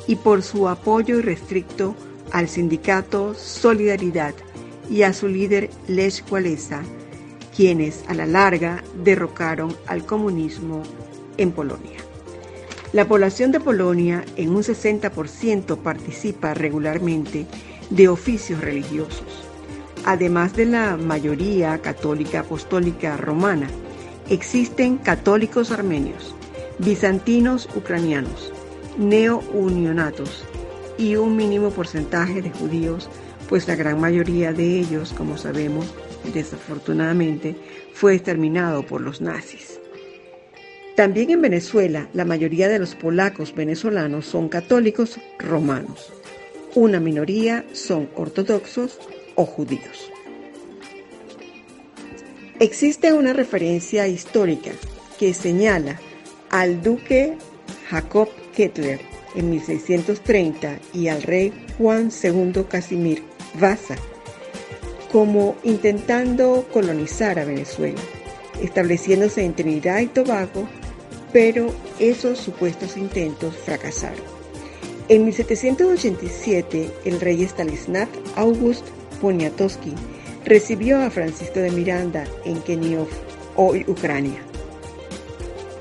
y 0.09 0.17
por 0.17 0.43
su 0.43 0.69
apoyo 0.69 1.21
irrestricto 1.21 1.95
al 2.33 2.49
sindicato 2.49 3.35
Solidaridad 3.35 4.35
y 4.91 5.03
a 5.03 5.13
su 5.13 5.29
líder 5.29 5.71
Lech 5.87 6.25
Walesa, 6.31 6.83
quienes 7.55 8.05
a 8.09 8.15
la 8.15 8.27
larga 8.27 8.83
derrocaron 9.03 9.75
al 9.87 10.05
comunismo 10.05 10.83
en 11.37 11.53
Polonia. 11.53 11.99
La 12.93 13.07
población 13.07 13.53
de 13.53 13.61
Polonia 13.61 14.25
en 14.37 14.51
un 14.51 14.63
60% 14.63 15.77
participa 15.79 16.55
regularmente 16.55 17.47
de 17.91 18.09
oficios 18.09 18.61
religiosos, 18.61 19.45
además 20.05 20.55
de 20.55 20.67
la 20.67 20.97
mayoría 20.97 21.79
católica 21.79 22.41
apostólica 22.41 23.17
romana, 23.17 23.69
Existen 24.31 24.99
católicos 24.99 25.71
armenios, 25.71 26.35
bizantinos 26.79 27.67
ucranianos, 27.75 28.53
neo-unionatos 28.99 30.45
y 30.99 31.17
un 31.17 31.35
mínimo 31.35 31.71
porcentaje 31.71 32.43
de 32.43 32.51
judíos, 32.51 33.09
pues 33.49 33.67
la 33.67 33.77
gran 33.77 34.01
mayoría 34.01 34.53
de 34.53 34.79
ellos, 34.79 35.13
como 35.13 35.39
sabemos, 35.39 35.87
desafortunadamente, 36.35 37.57
fue 37.95 38.15
exterminado 38.15 38.85
por 38.85 39.01
los 39.01 39.21
nazis. 39.21 39.81
También 40.97 41.31
en 41.31 41.41
Venezuela, 41.41 42.09
la 42.13 42.25
mayoría 42.25 42.69
de 42.69 42.79
los 42.79 42.95
polacos 42.95 43.55
venezolanos 43.55 44.27
son 44.27 44.49
católicos 44.49 45.19
romanos. 45.39 46.13
Una 46.75 47.01
minoría 47.01 47.65
son 47.73 48.11
ortodoxos 48.17 48.99
o 49.35 49.47
judíos. 49.47 50.11
Existe 52.61 53.13
una 53.13 53.33
referencia 53.33 54.09
histórica 54.09 54.73
que 55.19 55.33
señala 55.33 56.01
al 56.51 56.83
duque 56.83 57.39
Jacob 57.89 58.29
Kettler 58.55 59.01
en 59.37 59.51
1630 59.51 60.81
y 60.93 61.09
al 61.09 61.23
rey 61.23 61.53
Juan 61.79 62.11
II 62.23 62.65
Casimir 62.69 63.28
Vasa 63.55 63.97
como 65.11 65.57
intentando 65.63 66.67
colonizar 66.73 67.39
a 67.39 67.45
Venezuela, 67.45 68.01
estableciéndose 68.63 69.45
en 69.45 69.55
Trinidad 69.55 70.01
y 70.01 70.07
Tobago, 70.07 70.69
pero 71.33 71.73
esos 71.99 72.39
supuestos 72.39 72.97
intentos 72.97 73.57
fracasaron. 73.57 74.39
En 75.09 75.25
1787, 75.25 76.91
el 77.05 77.21
rey 77.21 77.43
Stanislav 77.45 78.09
August 78.37 78.87
Poniatowski 79.21 79.95
recibió 80.45 81.01
a 81.01 81.11
Francisco 81.11 81.61
de 81.61 81.71
Miranda 81.71 82.25
en 82.45 82.61
Keniov, 82.61 83.09
hoy 83.57 83.85
Ucrania. 83.89 84.43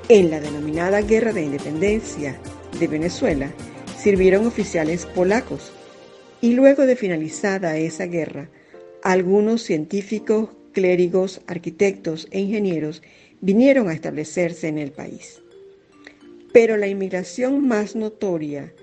En 0.09 0.29
la 0.29 0.39
denominada 0.39 1.01
Guerra 1.01 1.33
de 1.33 1.43
Independencia 1.43 2.37
de 2.79 2.87
Venezuela 2.87 3.51
sirvieron 3.97 4.47
oficiales 4.47 5.05
polacos 5.05 5.73
y 6.41 6.53
luego 6.53 6.85
de 6.85 6.95
finalizada 6.95 7.77
esa 7.77 8.05
guerra, 8.05 8.49
algunos 9.01 9.63
científicos, 9.63 10.49
clérigos, 10.71 11.41
arquitectos 11.47 12.27
e 12.31 12.39
ingenieros 12.39 13.01
vinieron 13.41 13.89
a 13.89 13.93
establecerse 13.93 14.67
en 14.67 14.77
el 14.77 14.91
país. 14.91 15.41
Pero 16.53 16.77
la 16.77 16.87
inmigración 16.87 17.67
más 17.67 17.95
notoria 17.95 18.73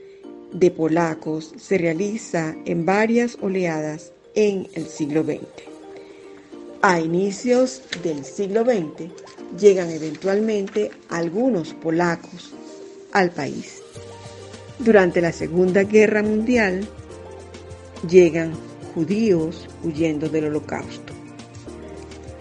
de 0.53 0.71
polacos 0.71 1.53
se 1.57 1.79
realiza 1.79 2.57
en 2.65 2.85
varias 2.85 3.37
oleadas 3.41 4.13
en 4.35 4.69
el 4.75 4.87
siglo 4.87 5.25
XX. 5.25 5.41
A 6.83 7.01
inicios 7.01 7.83
del 8.03 8.25
siglo 8.25 8.65
XX 8.65 9.11
llegan 9.59 9.91
eventualmente 9.91 10.91
algunos 11.09 11.73
polacos 11.75 12.55
al 13.13 13.31
país. 13.31 13.83
Durante 14.79 15.21
la 15.21 15.33
Segunda 15.33 15.85
Guerra 15.85 16.23
Mundial 16.23 16.87
llegan 18.09 18.53
judíos 18.95 19.69
huyendo 19.83 20.29
del 20.29 20.47
holocausto. 20.47 21.13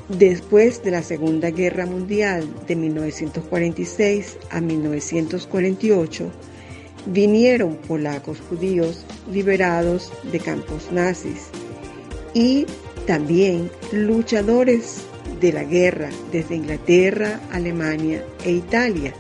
Después 0.10 0.84
de 0.84 0.92
la 0.92 1.02
Segunda 1.02 1.50
Guerra 1.50 1.86
Mundial 1.86 2.48
de 2.68 2.76
1946 2.76 4.38
a 4.50 4.62
1948, 4.62 6.32
vinieron 7.08 7.76
polacos 7.78 8.42
judíos 8.50 9.06
liberados 9.32 10.12
de 10.32 10.40
campos 10.40 10.92
nazis 10.92 11.48
y 12.34 12.66
también 13.08 13.70
luchadores 13.92 15.02
de 15.40 15.52
la 15.52 15.64
guerra 15.64 16.10
desde 16.32 16.56
Inglaterra, 16.56 17.40
Alemania 17.52 18.26
e 18.46 18.52
Italia, 18.52 19.14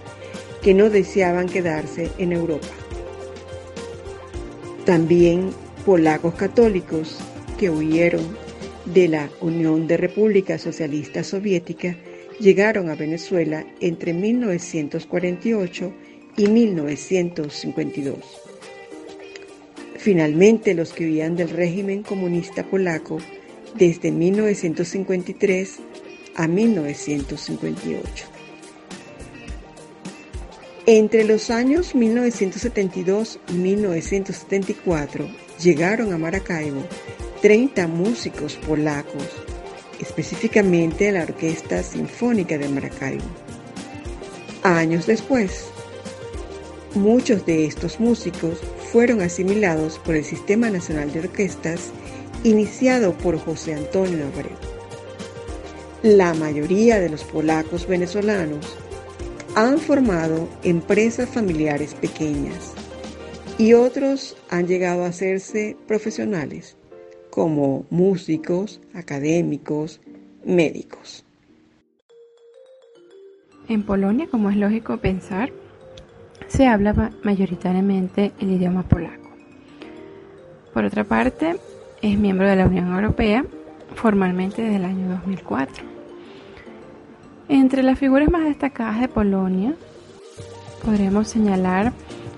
que 0.61 0.73
no 0.73 0.89
deseaban 0.89 1.47
quedarse 1.47 2.11
en 2.17 2.33
Europa. 2.33 2.67
También 4.85 5.51
polacos 5.85 6.35
católicos 6.35 7.17
que 7.57 7.69
huyeron 7.69 8.35
de 8.85 9.07
la 9.07 9.29
Unión 9.41 9.87
de 9.87 9.97
Repúblicas 9.97 10.61
Socialistas 10.61 11.27
Soviéticas 11.27 11.95
llegaron 12.39 12.89
a 12.89 12.95
Venezuela 12.95 13.65
entre 13.79 14.13
1948 14.13 15.93
y 16.37 16.47
1952. 16.47 18.17
Finalmente, 19.97 20.73
los 20.73 20.91
que 20.91 21.05
huían 21.05 21.35
del 21.35 21.49
régimen 21.49 22.03
comunista 22.03 22.63
polaco 22.63 23.19
desde 23.75 24.11
1953 24.11 25.79
a 26.35 26.47
1958. 26.47 28.25
Entre 30.85 31.23
los 31.23 31.49
años 31.49 31.95
1972 31.95 33.39
y 33.49 33.53
1974 33.53 35.42
llegaron 35.63 36.11
a 36.11 36.17
Maracaibo 36.17 36.83
30 37.41 37.87
músicos 37.87 38.55
polacos, 38.55 39.29
específicamente 39.99 41.11
la 41.11 41.23
Orquesta 41.23 41.81
Sinfónica 41.83 42.57
de 42.57 42.67
Maracaibo. 42.67 43.23
Años 44.63 45.07
después, 45.07 45.65
muchos 46.95 47.45
de 47.45 47.65
estos 47.65 47.99
músicos 47.99 48.59
fueron 48.91 49.21
asimilados 49.21 49.99
por 49.99 50.15
el 50.15 50.25
Sistema 50.25 50.69
Nacional 50.69 51.11
de 51.11 51.19
Orquestas 51.19 51.91
iniciado 52.43 53.13
por 53.17 53.39
José 53.39 53.73
Antonio 53.73 54.25
Abreu. 54.27 54.57
La 56.03 56.33
mayoría 56.33 56.99
de 56.99 57.09
los 57.09 57.23
polacos 57.23 57.87
venezolanos 57.87 58.75
han 59.55 59.79
formado 59.79 60.49
empresas 60.63 61.29
familiares 61.29 61.93
pequeñas 61.93 62.72
y 63.57 63.73
otros 63.73 64.35
han 64.49 64.67
llegado 64.67 65.03
a 65.03 65.07
hacerse 65.07 65.77
profesionales 65.87 66.77
como 67.29 67.85
músicos, 67.89 68.81
académicos, 68.93 70.01
médicos. 70.45 71.25
En 73.67 73.83
Polonia, 73.83 74.27
como 74.29 74.49
es 74.49 74.57
lógico 74.57 74.97
pensar, 74.97 75.51
se 76.47 76.67
habla 76.67 77.11
mayoritariamente 77.23 78.31
el 78.39 78.51
idioma 78.51 78.83
polaco. 78.83 79.29
Por 80.73 80.85
otra 80.85 81.03
parte, 81.03 81.55
es 82.01 82.19
miembro 82.19 82.47
de 82.47 82.55
la 82.55 82.65
Unión 82.65 82.93
Europea 82.93 83.45
formalmente 83.95 84.61
desde 84.61 84.77
el 84.77 84.85
año 84.85 85.09
2004. 85.09 85.85
Entre 87.47 87.83
las 87.83 87.99
figuras 87.99 88.29
más 88.29 88.43
destacadas 88.43 88.99
de 88.99 89.07
Polonia 89.07 89.75
podríamos 90.83 91.27
señalar 91.27 91.93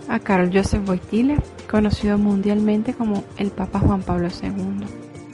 a 0.07 0.19
Karol 0.19 0.51
Joseph 0.53 0.87
Wojtyla, 0.87 1.35
conocido 1.69 2.17
mundialmente 2.17 2.93
como 2.93 3.23
el 3.37 3.51
Papa 3.51 3.79
Juan 3.79 4.01
Pablo 4.01 4.27
II, 4.27 4.85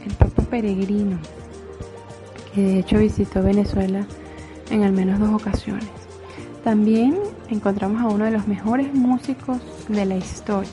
el 0.05 0.13
Papa 0.15 0.43
peregrino, 0.43 1.19
que 2.53 2.61
de 2.61 2.79
hecho 2.79 2.97
visitó 2.97 3.41
Venezuela 3.43 4.05
en 4.69 4.83
al 4.83 4.93
menos 4.93 5.19
dos 5.19 5.29
ocasiones. 5.41 5.89
También 6.63 7.17
encontramos 7.49 8.01
a 8.01 8.07
uno 8.07 8.25
de 8.25 8.31
los 8.31 8.47
mejores 8.47 8.93
músicos 8.93 9.59
de 9.87 10.05
la 10.05 10.15
historia, 10.15 10.69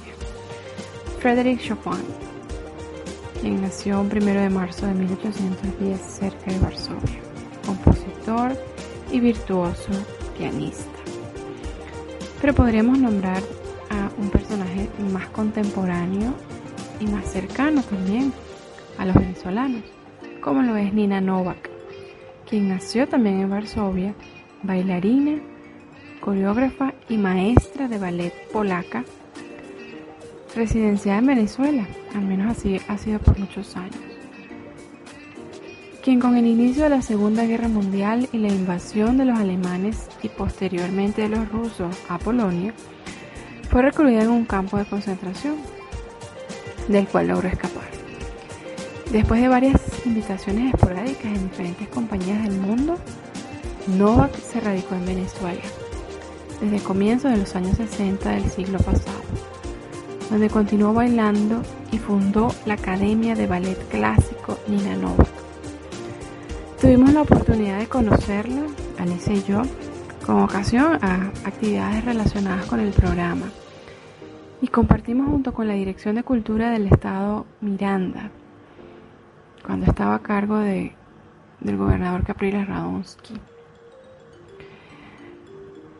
Frédéric 1.20 1.60
Chopin, 1.60 2.04
quien 3.40 3.62
nació 3.62 4.00
el 4.00 4.22
1 4.22 4.40
de 4.40 4.50
marzo 4.50 4.86
de 4.86 4.94
1810 4.94 6.00
cerca 6.00 6.52
de 6.52 6.58
Varsovia, 6.58 7.20
compositor 7.64 8.56
y 9.10 9.20
virtuoso 9.20 9.90
pianista. 10.36 10.84
Pero 12.40 12.54
podríamos 12.54 12.98
nombrar 12.98 13.42
a 13.90 14.10
un 14.18 14.30
personaje 14.30 14.88
más 15.12 15.28
contemporáneo 15.28 16.34
y 17.00 17.06
más 17.06 17.26
cercano 17.26 17.82
también 17.82 18.32
a 18.98 19.04
los 19.04 19.14
venezolanos, 19.14 19.82
como 20.40 20.62
lo 20.62 20.76
es 20.76 20.92
Nina 20.92 21.20
Novak, 21.20 21.70
quien 22.48 22.68
nació 22.68 23.06
también 23.06 23.40
en 23.40 23.50
Varsovia, 23.50 24.14
bailarina, 24.62 25.40
coreógrafa 26.20 26.94
y 27.08 27.16
maestra 27.16 27.88
de 27.88 27.98
ballet 27.98 28.32
polaca 28.52 29.04
residenciada 30.54 31.18
en 31.18 31.26
Venezuela, 31.26 31.86
al 32.14 32.22
menos 32.22 32.56
así 32.56 32.80
ha 32.88 32.98
sido 32.98 33.18
por 33.20 33.38
muchos 33.38 33.76
años. 33.76 33.94
Quien 36.02 36.20
con 36.20 36.36
el 36.36 36.46
inicio 36.46 36.84
de 36.84 36.90
la 36.90 37.02
Segunda 37.02 37.44
Guerra 37.44 37.68
Mundial 37.68 38.28
y 38.32 38.38
la 38.38 38.48
invasión 38.48 39.18
de 39.18 39.26
los 39.26 39.38
alemanes 39.38 40.08
y 40.22 40.28
posteriormente 40.28 41.22
de 41.22 41.28
los 41.28 41.50
rusos 41.50 41.96
a 42.08 42.18
Polonia, 42.18 42.72
fue 43.70 43.82
recluida 43.82 44.22
en 44.22 44.30
un 44.30 44.44
campo 44.44 44.78
de 44.78 44.84
concentración, 44.84 45.56
del 46.88 47.06
cual 47.08 47.28
logró 47.28 47.48
escapar. 47.48 47.88
Después 49.10 49.40
de 49.40 49.48
varias 49.48 49.80
invitaciones 50.04 50.74
esporádicas 50.74 51.26
en 51.26 51.48
diferentes 51.48 51.88
compañías 51.88 52.42
del 52.42 52.58
mundo, 52.58 52.96
Novak 53.86 54.34
se 54.38 54.60
radicó 54.60 54.94
en 54.94 55.06
Venezuela, 55.06 55.62
desde 56.60 56.80
comienzos 56.80 57.30
de 57.30 57.38
los 57.38 57.54
años 57.56 57.76
60 57.76 58.30
del 58.30 58.50
siglo 58.50 58.78
pasado 58.78 59.22
donde 60.30 60.50
continuó 60.50 60.92
bailando 60.92 61.62
y 61.90 61.98
fundó 61.98 62.54
la 62.66 62.74
Academia 62.74 63.34
de 63.34 63.46
Ballet 63.46 63.78
Clásico 63.88 64.58
Nina 64.68 64.96
Novak. 64.96 65.28
Tuvimos 66.80 67.12
la 67.12 67.22
oportunidad 67.22 67.78
de 67.78 67.88
conocerla 67.88 68.62
Alicia 68.98 69.34
y 69.34 69.42
yo, 69.44 69.62
con 70.28 70.42
ocasión 70.42 70.98
a 71.02 71.32
actividades 71.46 72.04
relacionadas 72.04 72.66
con 72.66 72.80
el 72.80 72.92
programa. 72.92 73.46
Y 74.60 74.68
compartimos 74.68 75.30
junto 75.30 75.54
con 75.54 75.66
la 75.66 75.72
Dirección 75.72 76.16
de 76.16 76.22
Cultura 76.22 76.70
del 76.70 76.86
Estado 76.86 77.46
Miranda, 77.62 78.30
cuando 79.64 79.86
estaba 79.86 80.16
a 80.16 80.22
cargo 80.22 80.58
de, 80.58 80.92
del 81.60 81.78
gobernador 81.78 82.24
Capriles 82.24 82.68
Radonsky, 82.68 83.40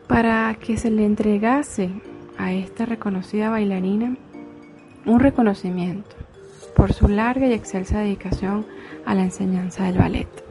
para 0.07 0.53
que 0.59 0.77
se 0.77 0.91
le 0.91 1.07
entregase 1.07 1.89
a 2.37 2.53
esta 2.53 2.85
reconocida 2.85 3.49
bailarina 3.49 4.15
un 5.07 5.19
reconocimiento 5.19 6.15
por 6.75 6.93
su 6.93 7.07
larga 7.07 7.47
y 7.47 7.53
excelsa 7.53 8.01
dedicación 8.01 8.67
a 9.07 9.15
la 9.15 9.23
enseñanza 9.23 9.85
del 9.85 9.97
ballet. 9.97 10.48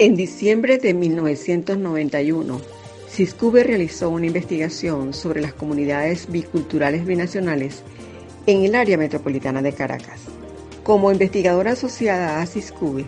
En 0.00 0.14
diciembre 0.14 0.78
de 0.78 0.94
1991, 0.94 2.60
Ciscube 3.10 3.64
realizó 3.64 4.10
una 4.10 4.26
investigación 4.26 5.12
sobre 5.12 5.40
las 5.40 5.54
comunidades 5.54 6.30
biculturales 6.30 7.04
binacionales 7.04 7.82
en 8.46 8.64
el 8.64 8.76
área 8.76 8.96
metropolitana 8.96 9.60
de 9.60 9.72
Caracas. 9.72 10.20
Como 10.84 11.10
investigadora 11.10 11.72
asociada 11.72 12.40
a 12.40 12.46
Ciscube, 12.46 13.06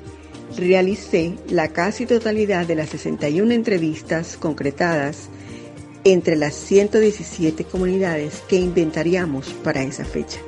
realicé 0.56 1.34
la 1.48 1.68
casi 1.68 2.06
totalidad 2.06 2.66
de 2.66 2.74
las 2.74 2.88
61 2.88 3.52
entrevistas 3.52 4.36
concretadas 4.36 5.28
entre 6.02 6.34
las 6.34 6.56
117 6.56 7.62
comunidades 7.66 8.42
que 8.48 8.56
inventariamos 8.56 9.50
para 9.62 9.84
esa 9.84 10.04
fecha. 10.04 10.40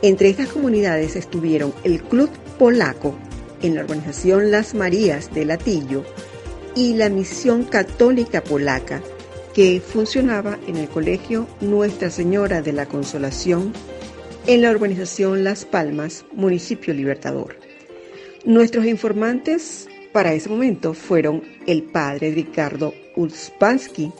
Entre 0.00 0.30
estas 0.30 0.48
comunidades 0.48 1.16
estuvieron 1.16 1.74
el 1.84 2.02
Club 2.02 2.30
Polaco 2.58 3.14
en 3.62 3.74
la 3.74 3.82
organización 3.82 4.50
Las 4.50 4.74
Marías 4.74 5.32
de 5.32 5.44
Latillo 5.44 6.04
y 6.74 6.94
la 6.94 7.08
Misión 7.08 7.64
Católica 7.64 8.42
Polaca 8.42 9.02
que 9.54 9.80
funcionaba 9.80 10.58
en 10.66 10.76
el 10.76 10.88
Colegio 10.88 11.46
Nuestra 11.60 12.10
Señora 12.10 12.62
de 12.62 12.72
la 12.72 12.86
Consolación 12.86 13.72
en 14.46 14.62
la 14.62 14.70
urbanización 14.70 15.44
Las 15.44 15.64
Palmas, 15.64 16.24
municipio 16.32 16.94
Libertador. 16.94 17.56
Nuestros 18.44 18.86
informantes 18.86 19.88
para 20.12 20.32
ese 20.32 20.48
momento 20.48 20.94
fueron 20.94 21.42
el 21.66 21.82
padre 21.82 22.32
Ricardo 22.32 22.94
Ulspansky, 23.16 24.12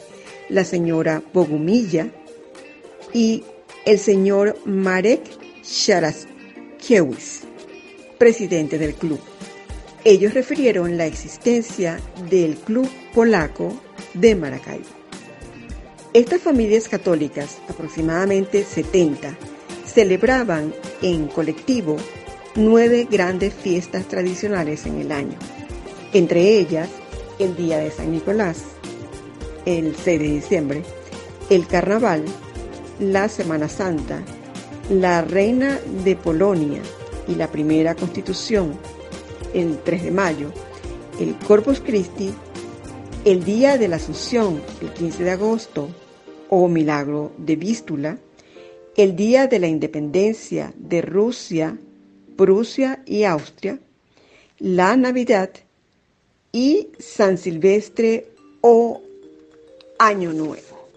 la 0.49 0.63
señora 0.63 1.21
Bogumilla 1.33 2.11
y 3.13 3.43
el 3.85 3.97
señor 3.97 4.57
Marek 4.65 5.21
Sharaskiewicz, 5.63 7.41
presidente 8.17 8.77
del 8.77 8.93
club. 8.93 9.30
Ellos 10.03 10.33
refirieron 10.33 10.97
la 10.97 11.05
existencia 11.05 11.99
del 12.27 12.55
Club 12.55 12.89
Polaco 13.13 13.79
de 14.15 14.35
Maracaibo. 14.35 14.85
Estas 16.13 16.41
familias 16.41 16.89
católicas, 16.89 17.59
aproximadamente 17.69 18.63
70, 18.63 19.37
celebraban 19.85 20.73
en 21.03 21.27
colectivo 21.27 21.97
nueve 22.55 23.07
grandes 23.09 23.53
fiestas 23.53 24.07
tradicionales 24.07 24.87
en 24.87 24.99
el 24.99 25.11
año, 25.11 25.37
entre 26.13 26.57
ellas 26.57 26.89
el 27.37 27.55
Día 27.55 27.77
de 27.77 27.91
San 27.91 28.11
Nicolás, 28.11 28.63
el 29.65 29.95
6 29.95 30.19
de 30.19 30.27
diciembre, 30.27 30.83
el 31.51 31.67
Carnaval, 31.67 32.25
la 32.99 33.29
Semana 33.29 33.69
Santa, 33.69 34.21
la 34.89 35.21
Reina 35.21 35.79
de 36.03 36.15
Polonia 36.15 36.81
y 37.27 37.35
la 37.35 37.51
Primera 37.51 37.93
Constitución, 37.93 38.77
el 39.53 39.79
3 39.83 40.03
de 40.03 40.11
mayo, 40.11 40.51
el 41.19 41.35
Corpus 41.47 41.79
Christi, 41.79 42.33
el 43.25 43.43
Día 43.43 43.77
de 43.77 43.87
la 43.87 43.97
Asunción, 43.97 44.61
el 44.81 44.91
15 44.91 45.23
de 45.23 45.31
agosto, 45.31 45.89
o 46.49 46.67
Milagro 46.67 47.31
de 47.37 47.55
Vístula, 47.55 48.17
el 48.97 49.15
Día 49.15 49.47
de 49.47 49.59
la 49.59 49.67
Independencia 49.67 50.73
de 50.75 51.01
Rusia, 51.01 51.77
Prusia 52.35 53.03
y 53.05 53.23
Austria, 53.23 53.79
la 54.59 54.95
Navidad 54.97 55.51
y 56.51 56.89
San 56.99 57.37
Silvestre 57.37 58.27
o 58.61 59.01
Año 59.97 60.33
Nuevo. 60.33 60.87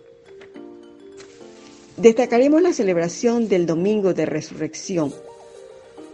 Destacaremos 1.96 2.60
la 2.60 2.72
celebración 2.72 3.48
del 3.48 3.66
Domingo 3.66 4.14
de 4.14 4.26
Resurrección. 4.26 5.14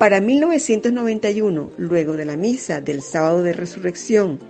Para 0.01 0.23
1991, 0.23 1.73
luego 1.77 2.15
de 2.15 2.25
la 2.25 2.39
misa 2.39 2.81
del 2.81 3.03
Sábado 3.03 3.43
de 3.43 3.53
Resurrección 3.53 4.41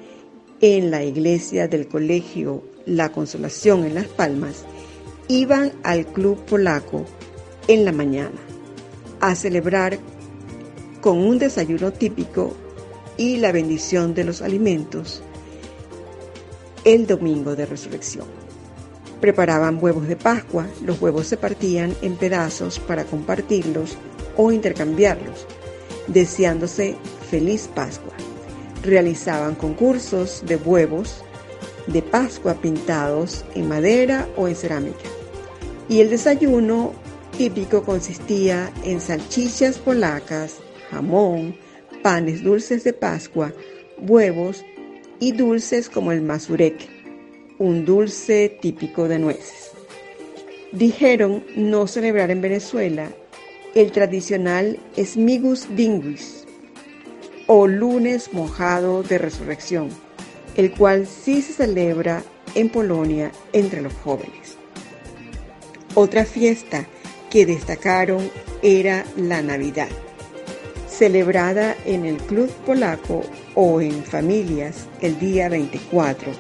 en 0.61 0.93
la 0.93 1.03
iglesia 1.03 1.67
del 1.67 1.89
Colegio 1.89 2.63
La 2.87 3.11
Consolación 3.11 3.85
en 3.85 3.97
Las 3.97 4.07
Palmas, 4.07 4.65
iban 5.27 5.73
al 5.83 6.07
Club 6.07 6.39
Polaco 6.45 7.05
en 7.67 7.85
la 7.85 7.91
mañana 7.91 8.39
a 9.19 9.35
celebrar 9.35 9.99
con 11.01 11.19
un 11.19 11.41
desayuno 11.41 11.93
típico 11.93 12.57
y 13.17 13.39
la 13.39 13.51
bendición 13.51 14.15
de 14.15 14.23
los 14.23 14.43
alimentos 14.43 15.21
el 16.85 17.09
domingo 17.09 17.57
de 17.57 17.67
resurrección. 17.67 18.29
Preparaban 19.21 19.83
huevos 19.83 20.07
de 20.07 20.15
Pascua, 20.15 20.69
los 20.85 21.03
huevos 21.03 21.27
se 21.27 21.37
partían 21.37 21.93
en 22.03 22.15
pedazos 22.15 22.79
para 22.79 23.03
compartirlos 23.03 23.99
o 24.37 24.53
intercambiarlos, 24.53 25.47
deseándose 26.07 26.97
feliz 27.31 27.69
Pascua. 27.75 28.12
Realizaban 28.83 29.55
concursos 29.55 30.43
de 30.47 30.57
huevos 30.57 31.23
de 31.87 32.03
Pascua 32.03 32.55
pintados 32.55 33.45
en 33.55 33.69
madera 33.69 34.29
o 34.37 34.49
en 34.49 34.55
cerámica. 34.55 35.09
Y 35.88 36.01
el 36.01 36.11
desayuno 36.11 36.93
típico 37.37 37.83
consistía 37.83 38.73
en 38.85 39.01
salchichas 39.01 39.79
polacas, 39.79 40.57
jamón, 40.90 41.57
panes 42.03 42.43
dulces 42.43 42.85
de 42.85 42.93
Pascua, 42.93 43.53
huevos 43.99 44.64
y 45.19 45.33
dulces 45.33 45.88
como 45.88 46.12
el 46.12 46.23
mazurek, 46.23 46.88
un 47.59 47.85
dulce 47.85 48.57
típico 48.61 49.09
de 49.09 49.19
nueces. 49.19 49.71
Dijeron 50.73 51.45
no 51.57 51.87
celebrar 51.87 52.31
en 52.31 52.40
Venezuela 52.40 53.11
el 53.75 53.93
tradicional 53.93 54.79
Smigus 54.97 55.69
Dinguis 55.75 56.47
o 57.47 57.67
lunes 57.67 58.33
mojado 58.33 59.03
de 59.03 59.19
resurrección, 59.19 59.89
el 60.57 60.73
cual 60.73 61.07
sí 61.07 61.43
se 61.43 61.53
celebra 61.53 62.23
en 62.55 62.69
Polonia 62.69 63.33
entre 63.53 63.83
los 63.83 63.93
jóvenes. 63.93 64.57
Otra 65.95 66.25
fiesta 66.25 66.87
que 67.31 67.47
destacaron 67.47 68.31
era 68.63 69.05
la 69.17 69.43
Navidad 69.43 69.89
celebrada 71.01 71.77
en 71.87 72.05
el 72.05 72.19
Club 72.19 72.51
Polaco 72.67 73.23
o 73.55 73.81
en 73.81 74.05
familias 74.05 74.87
el 75.01 75.19
día 75.19 75.49
24, 75.49 76.31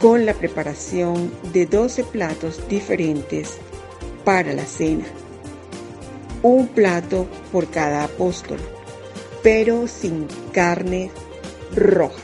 con 0.00 0.24
la 0.24 0.32
preparación 0.32 1.30
de 1.52 1.66
12 1.66 2.04
platos 2.04 2.66
diferentes 2.66 3.58
para 4.24 4.54
la 4.54 4.64
cena. 4.64 5.04
Un 6.42 6.68
plato 6.68 7.26
por 7.50 7.68
cada 7.68 8.04
apóstol, 8.04 8.58
pero 9.42 9.88
sin 9.88 10.26
carnes 10.52 11.10
rojas. 11.74 12.22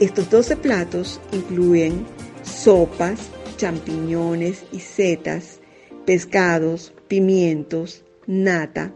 Estos 0.00 0.28
12 0.28 0.56
platos 0.56 1.20
incluyen 1.32 2.04
sopas, 2.42 3.20
champiñones 3.56 4.64
y 4.72 4.80
setas, 4.80 5.60
pescados, 6.04 6.92
pimientos, 7.08 8.04
nata, 8.26 8.92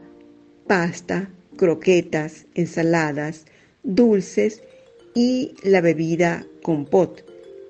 pasta, 0.67 1.31
croquetas, 1.57 2.47
ensaladas, 2.55 3.47
dulces 3.83 4.63
y 5.15 5.55
la 5.63 5.81
bebida 5.81 6.47
compot, 6.63 7.25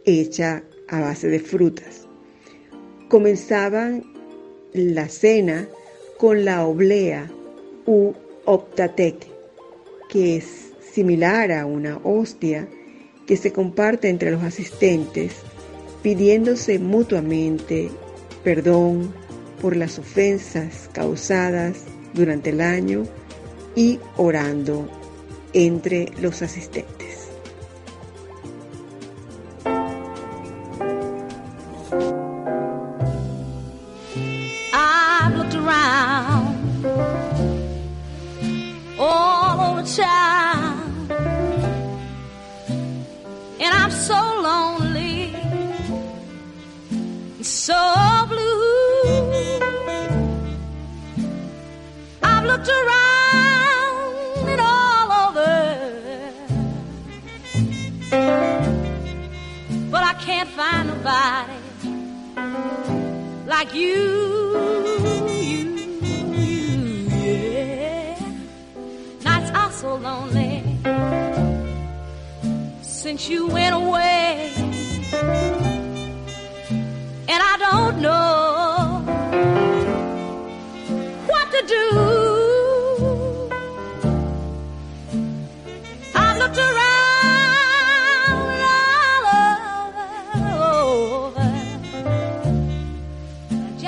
hecha 0.05 0.64
a 0.89 1.01
base 1.01 1.29
de 1.29 1.39
frutas. 1.39 2.09
Comenzaban 3.09 4.05
la 4.73 5.09
cena 5.09 5.69
con 6.19 6.45
la 6.45 6.66
oblea 6.66 7.31
u 7.87 8.12
optatec, 8.45 9.27
que 10.11 10.37
es 10.37 10.73
similar 10.93 11.53
a 11.53 11.64
una 11.64 11.99
hostia 12.03 12.69
que 13.27 13.37
se 13.37 13.53
comparte 13.53 14.09
entre 14.09 14.31
los 14.31 14.43
asistentes, 14.43 15.37
pidiéndose 16.03 16.79
mutuamente 16.79 17.91
perdón 18.43 19.12
por 19.61 19.77
las 19.77 19.99
ofensas 19.99 20.91
causadas 20.93 21.85
durante 22.14 22.51
el 22.51 22.61
año 22.61 23.05
y 23.77 24.01
orando 24.16 24.89
entre 25.53 26.07
los 26.21 26.43
asistentes. 26.43 27.08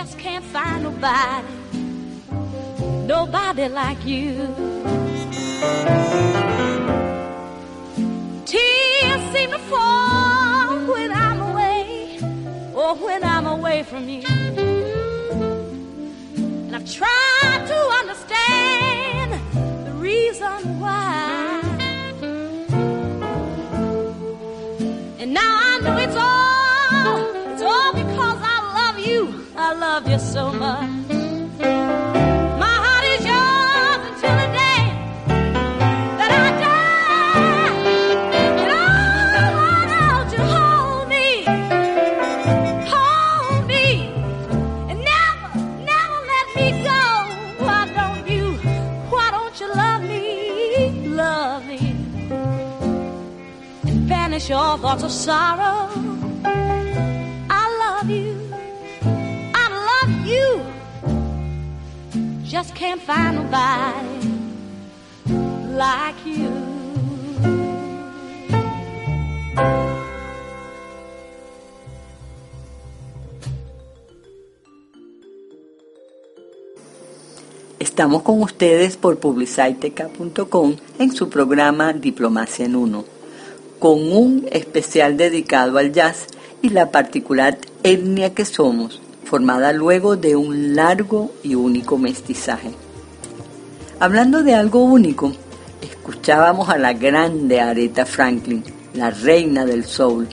Just 0.04 0.18
can't 0.18 0.44
find 0.46 0.82
nobody, 0.82 1.46
nobody 3.06 3.68
like 3.68 4.02
you. 4.06 4.32
Tears 8.46 9.22
seem 9.34 9.50
to 9.50 9.58
fall 9.68 10.78
when 10.92 11.12
I'm 11.12 11.40
away, 11.50 12.18
or 12.74 12.94
when 12.94 13.22
I'm 13.22 13.46
away 13.46 13.82
from 13.82 14.08
you. 14.08 14.24
And 16.64 16.74
I've 16.74 16.90
tried 16.90 17.62
to 17.72 17.78
understand 18.00 19.32
the 19.86 19.92
reason 19.92 20.80
why. 20.80 21.60
And 25.20 25.34
now 25.34 25.54
I 25.70 25.78
know 25.82 25.96
it's 25.98 26.16
all, 26.16 26.39
love 30.00 30.10
you 30.10 30.18
so 30.18 30.52
much. 30.52 31.08
My 32.62 32.76
heart 32.84 33.04
is 33.14 33.22
yours 33.30 34.02
until 34.08 34.34
the 34.42 34.48
day 34.62 34.82
that 36.18 36.30
I 36.30 36.50
die. 36.60 36.78
Hold 40.52 41.08
me, 41.08 41.28
hold 42.88 43.66
me, 43.66 43.86
and 44.90 44.98
never, 45.12 45.50
never 45.92 46.18
let 46.32 46.46
me 46.56 46.66
go. 46.82 47.02
Why 47.64 47.82
don't 47.94 48.24
you, 48.28 48.44
why 49.10 49.26
don't 49.30 49.60
you 49.60 49.68
love 49.74 50.02
me, 50.02 51.08
love 51.08 51.66
me, 51.66 51.78
and 53.86 54.08
banish 54.08 54.50
all 54.50 54.78
thoughts 54.78 55.02
of 55.02 55.10
sorrow? 55.10 55.89
Can't 62.80 63.02
find 63.02 63.50
like 65.76 66.16
you. 66.24 66.48
Estamos 77.78 78.22
con 78.22 78.42
ustedes 78.42 78.96
por 78.96 79.18
publiciteca.com 79.18 80.76
en 80.98 81.12
su 81.12 81.28
programa 81.28 81.92
Diplomacia 81.92 82.64
en 82.64 82.76
Uno, 82.76 83.04
con 83.78 84.10
un 84.10 84.46
especial 84.50 85.18
dedicado 85.18 85.76
al 85.76 85.92
jazz 85.92 86.26
y 86.62 86.70
la 86.70 86.90
particular 86.90 87.58
etnia 87.82 88.32
que 88.32 88.46
somos, 88.46 89.02
formada 89.30 89.72
luego 89.72 90.16
de 90.16 90.34
un 90.34 90.74
largo 90.74 91.30
y 91.44 91.54
único 91.54 91.96
mestizaje. 91.98 92.72
Hablando 94.00 94.42
de 94.42 94.56
algo 94.56 94.82
único, 94.82 95.32
escuchábamos 95.80 96.68
a 96.68 96.76
la 96.76 96.94
grande 96.94 97.60
Aretha 97.60 98.06
Franklin, 98.06 98.64
la 98.92 99.10
reina 99.10 99.64
del 99.64 99.84
soul, 99.84 100.26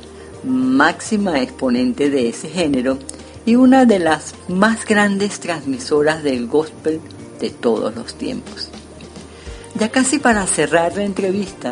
máxima 0.44 1.40
exponente 1.44 2.10
de 2.10 2.30
ese 2.30 2.50
género 2.50 2.98
y 3.46 3.56
una 3.56 3.86
de 3.86 4.00
las 4.00 4.34
más 4.48 4.84
grandes 4.84 5.40
transmisoras 5.42 6.24
del 6.24 6.48
gospel 6.48 7.00
de 7.40 7.52
todos 7.52 7.96
los 7.96 8.16
tiempos. 8.16 8.70
Ya 9.76 9.90
casi 9.90 10.18
para 10.18 10.48
cerrar 10.48 10.96
la 10.96 11.04
entrevista, 11.04 11.72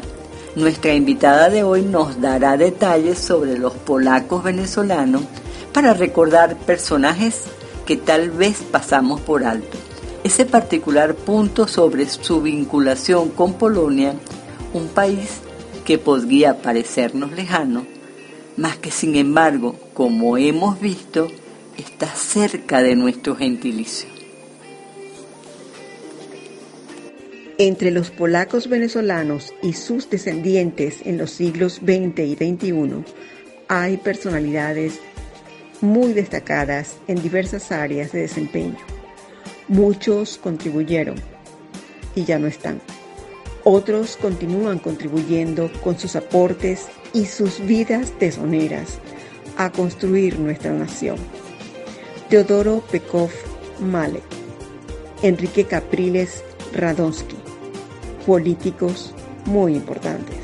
nuestra 0.55 0.93
invitada 0.93 1.49
de 1.49 1.63
hoy 1.63 1.81
nos 1.81 2.21
dará 2.21 2.55
detalles 2.55 3.17
sobre 3.17 3.57
los 3.57 3.73
polacos 3.73 4.43
venezolanos 4.43 5.23
para 5.75 5.93
recordar 5.93 6.55
personajes 6.55 7.43
que 7.85 7.97
tal 7.97 8.31
vez 8.31 8.63
pasamos 8.71 9.19
por 9.19 9.43
alto. 9.43 9.77
Ese 10.23 10.45
particular 10.45 11.15
punto 11.15 11.67
sobre 11.67 12.07
su 12.07 12.41
vinculación 12.41 13.27
con 13.31 13.55
Polonia, 13.55 14.13
un 14.73 14.87
país 14.87 15.27
que 15.83 15.97
podría 15.97 16.61
parecernos 16.61 17.33
lejano, 17.33 17.85
mas 18.55 18.77
que 18.77 18.89
sin 18.89 19.17
embargo, 19.17 19.75
como 19.93 20.37
hemos 20.37 20.79
visto, 20.79 21.27
está 21.77 22.07
cerca 22.07 22.81
de 22.81 22.95
nuestro 22.95 23.35
gentilicio. 23.35 24.07
Entre 27.57 27.91
los 27.91 28.11
polacos 28.11 28.69
venezolanos 28.69 29.53
y 29.61 29.73
sus 29.73 30.09
descendientes 30.09 31.01
en 31.03 31.17
los 31.17 31.31
siglos 31.31 31.81
XX 31.83 32.19
y 32.19 32.35
XXI 32.35 33.03
hay 33.67 33.97
personalidades 33.97 35.01
muy 35.81 36.13
destacadas 36.13 36.97
en 37.07 37.21
diversas 37.21 37.71
áreas 37.71 38.11
de 38.11 38.21
desempeño. 38.21 38.77
Muchos 39.67 40.37
contribuyeron 40.37 41.15
y 42.15 42.23
ya 42.23 42.39
no 42.39 42.47
están. 42.47 42.81
Otros 43.63 44.17
continúan 44.17 44.79
contribuyendo 44.79 45.71
con 45.83 45.97
sus 45.97 46.15
aportes 46.15 46.85
y 47.13 47.25
sus 47.25 47.59
vidas 47.65 48.11
tesoneras 48.19 48.99
a 49.57 49.71
construir 49.71 50.39
nuestra 50.39 50.71
nación. 50.71 51.17
Teodoro 52.29 52.83
Pekov 52.91 53.31
Malek, 53.79 54.23
Enrique 55.21 55.65
Capriles 55.65 56.43
Radonsky, 56.73 57.37
políticos 58.25 59.13
muy 59.45 59.75
importantes. 59.75 60.37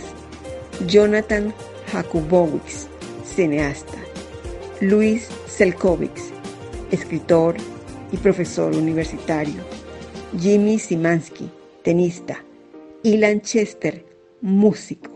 Jonathan 0.88 1.54
Jakubowicz, 1.92 2.88
cineasta. 3.24 4.01
Luis 4.82 5.30
Selkovics, 5.46 6.32
escritor 6.90 7.56
y 8.12 8.18
profesor 8.18 8.76
universitario. 8.76 9.62
Jimmy 10.40 10.80
Simansky, 10.80 11.52
tenista. 11.84 12.44
Ilan 13.04 13.42
Chester, 13.42 14.04
músico. 14.42 15.12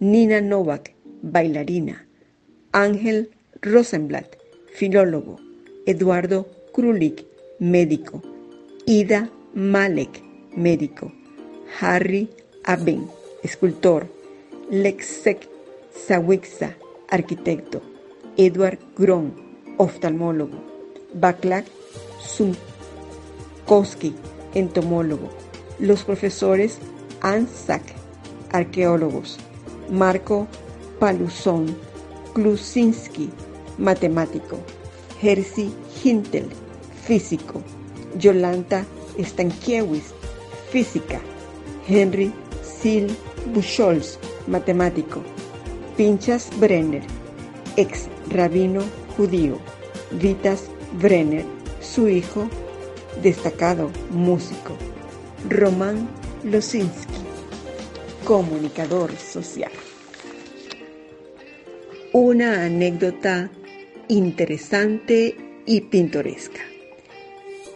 Nina 0.00 0.40
Novak, 0.40 0.94
bailarina. 1.20 2.06
Ángel 2.72 3.32
Rosenblatt, 3.60 4.34
filólogo. 4.72 5.38
Eduardo 5.84 6.46
Krulik, 6.72 7.26
médico. 7.58 8.22
Ida 8.86 9.28
Malek, 9.52 10.22
médico. 10.56 11.12
Harry 11.82 12.30
Aben, 12.64 13.10
escultor. 13.42 14.06
Lexek 14.70 15.50
Sawixa, 16.06 16.76
arquitecto. 17.10 17.91
Edward 18.36 18.78
Gron, 18.96 19.34
oftalmólogo. 19.78 20.56
Baklak 21.14 21.66
Sumkowski, 22.20 24.14
entomólogo. 24.54 25.28
Los 25.78 26.04
profesores 26.04 26.78
Ansak, 27.20 27.82
arqueólogos. 28.50 29.38
Marco 29.90 30.46
Paluzón, 30.98 31.76
Klusinski, 32.32 33.30
matemático. 33.78 34.58
Jerzy 35.20 35.70
Hintel, 36.02 36.48
físico. 37.04 37.62
Yolanta 38.18 38.84
Stankiewicz, 39.18 40.14
física. 40.70 41.20
Henry 41.86 42.32
Sil 42.64 43.12
Buchholz, 43.52 44.18
matemático. 44.46 45.20
Pinchas 45.96 46.48
Brenner, 46.58 47.02
ex 47.76 48.08
rabino 48.32 48.82
judío. 49.16 49.58
Vitas 50.10 50.64
Brenner, 51.00 51.44
su 51.80 52.08
hijo, 52.08 52.48
destacado 53.22 53.90
músico. 54.10 54.76
Román 55.48 56.08
Losinski, 56.44 57.14
comunicador 58.24 59.12
social. 59.16 59.72
una 62.12 62.64
anécdota 62.66 63.50
interesante 64.08 65.34
y 65.64 65.80
pintoresca. 65.80 66.60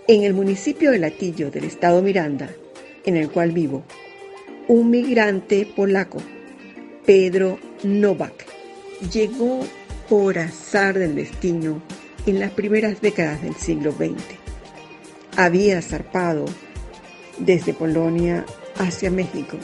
En 0.06 0.24
el 0.24 0.34
municipio 0.34 0.90
de 0.90 0.98
Latillo 0.98 1.50
del 1.50 1.64
estado 1.64 2.02
Miranda, 2.02 2.50
en 3.06 3.16
el 3.16 3.30
cual 3.30 3.52
vivo, 3.52 3.82
un 4.68 4.90
migrante 4.90 5.66
polaco, 5.74 6.18
Pedro 7.06 7.58
Novak, 7.82 8.44
llegó 9.10 9.60
por 10.08 10.38
azar 10.38 10.98
del 10.98 11.14
destino 11.14 11.82
en 12.26 12.40
las 12.40 12.50
primeras 12.52 13.00
décadas 13.00 13.42
del 13.42 13.54
siglo 13.54 13.92
XX. 13.92 14.22
Había 15.36 15.82
zarpado 15.82 16.46
desde 17.38 17.74
Polonia 17.74 18.44
hacia 18.78 19.10
México, 19.10 19.56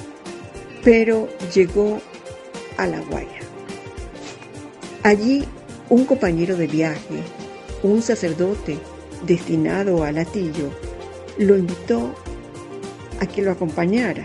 pero 0.84 1.28
llegó 1.54 2.00
a 2.76 2.86
La 2.86 3.00
Guaya. 3.00 3.40
Allí 5.02 5.44
un 5.88 6.04
compañero 6.04 6.56
de 6.56 6.66
viaje, 6.66 7.22
un 7.82 8.02
sacerdote 8.02 8.78
destinado 9.26 10.04
a 10.04 10.12
Latillo, 10.12 10.70
lo 11.38 11.56
invitó 11.56 12.14
a 13.20 13.26
que 13.26 13.42
lo 13.42 13.52
acompañara 13.52 14.24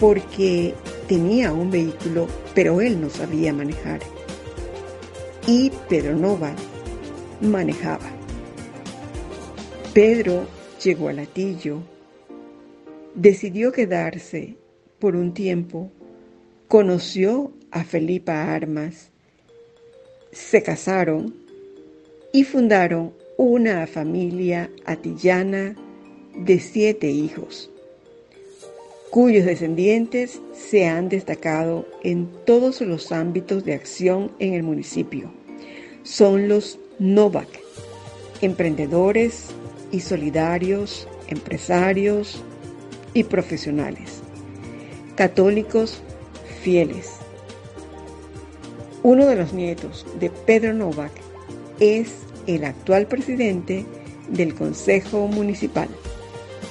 porque 0.00 0.74
tenía 1.06 1.52
un 1.52 1.70
vehículo, 1.70 2.26
pero 2.54 2.80
él 2.80 3.00
no 3.00 3.08
sabía 3.08 3.52
manejar. 3.52 4.00
Y 5.46 5.72
Pedro 5.88 6.14
Nova 6.14 6.54
manejaba. 7.40 8.08
Pedro 9.92 10.46
llegó 10.82 11.08
a 11.08 11.12
Latillo, 11.12 11.82
decidió 13.16 13.72
quedarse 13.72 14.56
por 15.00 15.16
un 15.16 15.34
tiempo, 15.34 15.90
conoció 16.68 17.52
a 17.72 17.82
Felipa 17.82 18.54
Armas, 18.54 19.10
se 20.30 20.62
casaron 20.62 21.34
y 22.32 22.44
fundaron 22.44 23.12
una 23.36 23.88
familia 23.88 24.70
atillana 24.86 25.74
de 26.36 26.60
siete 26.60 27.10
hijos, 27.10 27.71
cuyos 29.12 29.44
descendientes 29.44 30.40
se 30.52 30.86
han 30.86 31.08
destacado 31.08 31.86
en 32.02 32.28
todos 32.44 32.80
los 32.80 33.12
ámbitos 33.12 33.64
de 33.64 33.74
acción 33.74 34.32
en 34.40 34.54
el 34.54 34.64
municipio. 34.64 35.30
Son 36.02 36.48
los 36.48 36.80
Novak, 36.98 37.48
emprendedores 38.40 39.50
y 39.92 40.00
solidarios, 40.00 41.06
empresarios 41.28 42.42
y 43.14 43.22
profesionales, 43.22 44.22
católicos 45.14 46.02
fieles 46.62 47.22
uno 49.04 49.26
de 49.26 49.34
los 49.34 49.52
nietos 49.52 50.06
de 50.20 50.30
Pedro 50.30 50.74
Novak 50.74 51.10
es 51.80 52.12
el 52.46 52.64
actual 52.64 53.06
presidente 53.06 53.84
del 54.28 54.54
Consejo 54.54 55.26
Municipal, 55.26 55.88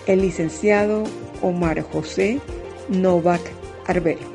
el 0.08 0.22
licenciado 0.22 1.04
Omar 1.42 1.76
José 1.76 2.42
Novak 2.90 3.42
Arbelo. 3.86 4.28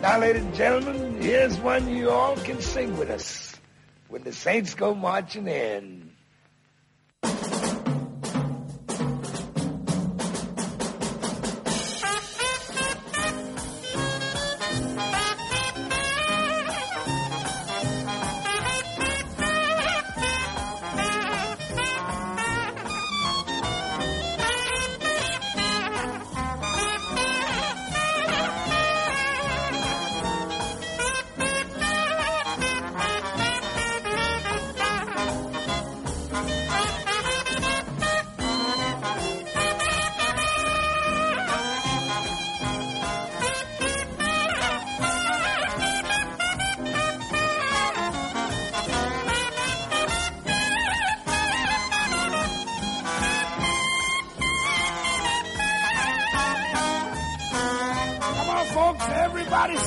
Now, 0.00 0.18
ladies 0.18 0.42
and 0.42 0.54
gentlemen, 0.54 1.22
here's 1.22 1.58
one 1.60 1.88
you 1.88 2.10
all 2.10 2.36
can 2.36 2.60
sing 2.60 2.96
with 2.96 3.10
us 3.10 3.54
when 4.08 4.22
the 4.24 4.32
saints 4.32 4.74
go 4.74 4.94
marching 4.94 5.46
in. 5.46 6.11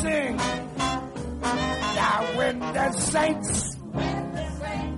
Sing. 0.02 0.38
Now 1.96 2.24
when 2.38 2.60
the 2.60 2.92
saints 2.92 3.76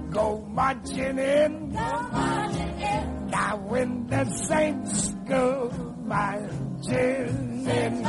go 0.10 0.41
marching 0.50 1.20
in, 1.20 1.72
now 1.72 3.58
when 3.68 4.08
the 4.08 4.26
saints 4.48 5.10
go 5.28 5.72
marching 6.06 7.68
in, 7.68 8.02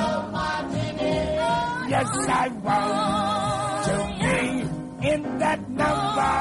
yes, 1.88 2.08
I 2.28 2.48
want 2.48 3.84
to 3.88 3.96
be 4.20 5.08
in 5.08 5.38
that 5.38 5.68
number. 5.68 6.36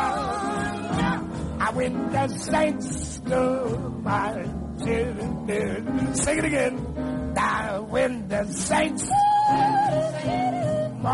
Now 1.57 1.71
when 1.73 2.11
the 2.11 2.27
saints 2.29 3.17
go 3.19 3.91
marching 4.03 5.49
in, 5.49 6.15
sing 6.15 6.37
it 6.37 6.45
again. 6.45 7.33
Now 7.33 7.81
when 7.81 8.27
the 8.29 8.45
saints 8.47 9.09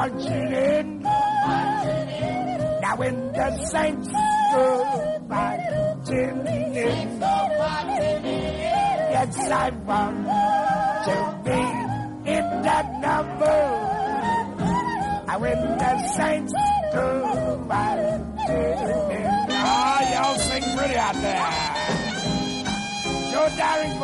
marching 0.03 0.51
in, 0.53 1.01
now 2.81 2.95
when 2.97 3.15
the 3.31 3.65
saints 3.67 4.09
go 4.51 5.19
marching 5.29 6.45
in, 6.47 7.19
yes 9.13 9.37
I 9.49 9.69
want 9.69 10.25
to 11.05 11.15
be 11.45 11.61
in 12.31 12.45
that 12.67 12.87
number. 12.99 13.59
I 15.31 15.37
when 15.37 15.61
the 15.77 16.07
saints 16.17 16.53
go 16.93 17.63
marching 17.65 18.23
in. 18.49 19.27
Ah, 19.55 20.01
y'all 20.11 20.37
sing 20.37 20.63
pretty 20.77 20.95
out 20.97 21.15
there. 21.15 21.49
Joe 23.31 23.47
Daringburg. 23.57 24.02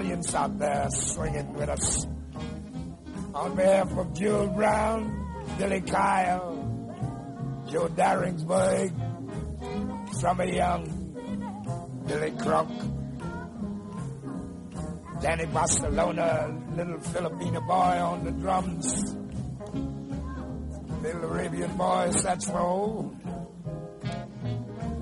Audience 0.00 0.34
out 0.34 0.58
there 0.58 0.88
swinging 0.88 1.52
with 1.52 1.68
us. 1.68 2.06
On 3.34 3.54
behalf 3.54 3.92
of 3.98 4.14
Jewel 4.14 4.46
Brown, 4.46 5.54
Billy 5.58 5.82
Kyle, 5.82 6.56
Joe 7.70 7.86
Daringsburg, 7.88 8.94
Summer 10.14 10.44
Young, 10.44 10.86
Billy 12.06 12.30
Crunk, 12.30 12.72
Danny 15.20 15.44
Barcelona, 15.44 16.58
little 16.74 17.00
Filipino 17.00 17.60
boy 17.60 17.74
on 18.00 18.24
the 18.24 18.30
drums, 18.30 19.14
little 21.02 21.24
Arabian 21.24 21.76
boy 21.76 22.10
saxophone. 22.12 23.20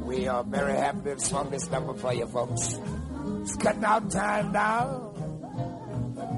We 0.02 0.26
are 0.26 0.42
very 0.42 0.76
happy 0.76 1.14
to 1.14 1.20
sung 1.20 1.50
this 1.50 1.70
number 1.70 1.94
for 1.94 2.12
you 2.12 2.26
folks. 2.26 2.80
It's 3.48 3.56
cutting 3.56 3.82
out 3.82 4.10
time 4.10 4.52
now. 4.52 5.10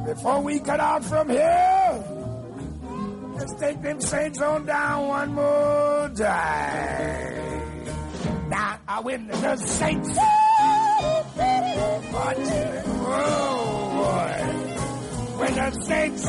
Before 0.06 0.40
we 0.42 0.60
cut 0.60 0.78
out 0.78 1.04
from 1.04 1.28
here, 1.28 2.04
let's 3.34 3.52
take 3.54 3.82
them 3.82 4.00
saints 4.00 4.40
on 4.40 4.64
down 4.64 5.08
one 5.08 5.34
more 5.34 6.08
time. 6.14 7.84
Now 8.48 8.78
I 8.86 9.00
win 9.00 9.26
the 9.26 9.56
saints. 9.56 10.08
Oh 10.16 11.24
boy. 12.12 12.34
When 15.36 15.54
the 15.56 15.70
saints. 15.82 16.24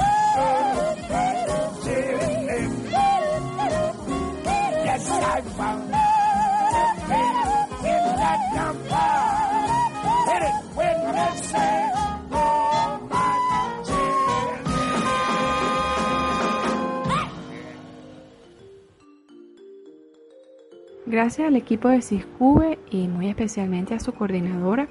Yes, 4.87 5.11
I 5.11 5.41
found 5.41 5.83
in 7.83 8.03
that 8.17 8.53
number. 8.55 9.07
Hit 10.31 10.41
it 10.43 10.70
Gracias 21.11 21.45
al 21.45 21.57
equipo 21.57 21.89
de 21.89 22.01
CISCUBE 22.01 22.79
y 22.89 23.09
muy 23.09 23.27
especialmente 23.27 23.93
a 23.93 23.99
su 23.99 24.13
coordinadora, 24.13 24.87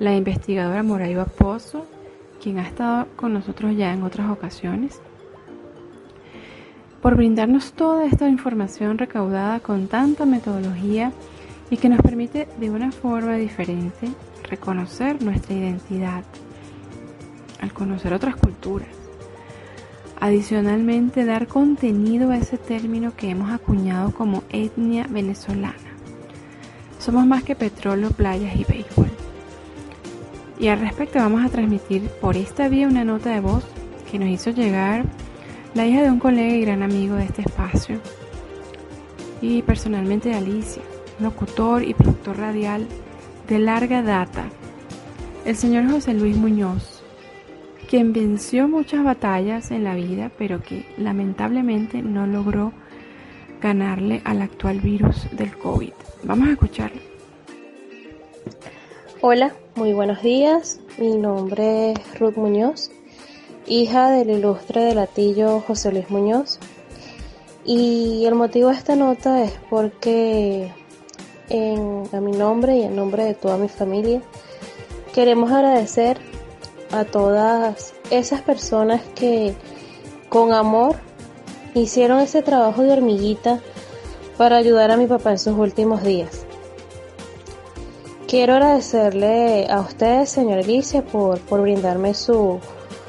la 0.00 0.16
investigadora 0.16 0.82
Moraiva 0.82 1.24
Pozo, 1.24 1.86
quien 2.42 2.58
ha 2.58 2.66
estado 2.66 3.06
con 3.14 3.32
nosotros 3.32 3.76
ya 3.76 3.92
en 3.92 4.02
otras 4.02 4.28
ocasiones, 4.28 5.00
por 7.00 7.14
brindarnos 7.14 7.74
toda 7.74 8.06
esta 8.06 8.28
información 8.28 8.98
recaudada 8.98 9.60
con 9.60 9.86
tanta 9.86 10.26
metodología 10.26 11.12
y 11.70 11.76
que 11.76 11.88
nos 11.88 12.02
permite 12.02 12.48
de 12.58 12.70
una 12.70 12.90
forma 12.90 13.36
diferente 13.36 14.08
reconocer 14.50 15.22
nuestra 15.22 15.54
identidad 15.54 16.24
al 17.60 17.72
conocer 17.72 18.12
otras 18.12 18.36
culturas. 18.36 18.88
Adicionalmente, 20.18 21.24
dar 21.24 21.46
contenido 21.46 22.30
a 22.30 22.36
ese 22.36 22.58
término 22.58 23.14
que 23.16 23.30
hemos 23.30 23.50
acuñado 23.50 24.12
como 24.12 24.42
etnia 24.50 25.06
venezolana. 25.08 25.76
Somos 26.98 27.26
más 27.26 27.42
que 27.42 27.54
petróleo, 27.54 28.10
playas 28.10 28.54
y 28.56 28.64
béisbol. 28.64 29.10
Y 30.58 30.68
al 30.68 30.80
respecto 30.80 31.18
vamos 31.18 31.42
a 31.42 31.48
transmitir 31.48 32.02
por 32.20 32.36
esta 32.36 32.68
vía 32.68 32.86
una 32.86 33.04
nota 33.04 33.30
de 33.30 33.40
voz 33.40 33.64
que 34.10 34.18
nos 34.18 34.28
hizo 34.28 34.50
llegar 34.50 35.04
la 35.72 35.86
hija 35.86 36.02
de 36.02 36.10
un 36.10 36.18
colega 36.18 36.54
y 36.54 36.60
gran 36.62 36.82
amigo 36.82 37.14
de 37.14 37.24
este 37.24 37.42
espacio, 37.42 37.98
y 39.40 39.62
personalmente 39.62 40.28
de 40.28 40.34
Alicia, 40.34 40.82
locutor 41.20 41.82
y 41.82 41.94
productor 41.94 42.38
radial 42.38 42.86
de 43.50 43.58
larga 43.58 44.00
data, 44.00 44.44
el 45.44 45.56
señor 45.56 45.90
José 45.90 46.14
Luis 46.14 46.36
Muñoz, 46.36 47.02
quien 47.88 48.12
venció 48.12 48.68
muchas 48.68 49.02
batallas 49.02 49.72
en 49.72 49.82
la 49.82 49.96
vida, 49.96 50.30
pero 50.38 50.62
que 50.62 50.86
lamentablemente 50.96 52.00
no 52.00 52.28
logró 52.28 52.72
ganarle 53.60 54.22
al 54.24 54.40
actual 54.40 54.80
virus 54.80 55.26
del 55.32 55.58
COVID. 55.58 55.92
Vamos 56.22 56.48
a 56.48 56.52
escucharlo. 56.52 57.00
Hola, 59.20 59.52
muy 59.74 59.94
buenos 59.94 60.22
días. 60.22 60.80
Mi 60.96 61.18
nombre 61.18 61.90
es 61.90 62.20
Ruth 62.20 62.36
Muñoz, 62.36 62.92
hija 63.66 64.12
del 64.12 64.30
ilustre 64.30 64.84
de 64.84 64.94
latillo 64.94 65.58
José 65.58 65.90
Luis 65.90 66.08
Muñoz. 66.08 66.60
Y 67.64 68.24
el 68.26 68.36
motivo 68.36 68.68
de 68.68 68.76
esta 68.76 68.94
nota 68.94 69.42
es 69.42 69.58
porque 69.68 70.70
en, 71.50 72.08
a 72.12 72.20
mi 72.20 72.32
nombre 72.32 72.78
y 72.78 72.82
en 72.82 72.96
nombre 72.96 73.24
de 73.24 73.34
toda 73.34 73.58
mi 73.58 73.68
familia 73.68 74.22
queremos 75.12 75.50
agradecer 75.50 76.18
a 76.92 77.04
todas 77.04 77.92
esas 78.10 78.40
personas 78.40 79.02
que 79.14 79.54
con 80.28 80.52
amor 80.52 80.96
hicieron 81.74 82.20
ese 82.20 82.42
trabajo 82.42 82.82
de 82.82 82.92
hormiguita 82.92 83.60
para 84.36 84.56
ayudar 84.56 84.90
a 84.90 84.96
mi 84.96 85.06
papá 85.06 85.32
en 85.32 85.38
sus 85.38 85.56
últimos 85.58 86.02
días. 86.02 86.46
Quiero 88.26 88.54
agradecerle 88.54 89.66
a 89.68 89.80
ustedes, 89.80 90.30
señor 90.30 90.60
Alicia, 90.60 91.04
por, 91.04 91.40
por 91.40 91.60
brindarme 91.62 92.14
su, 92.14 92.60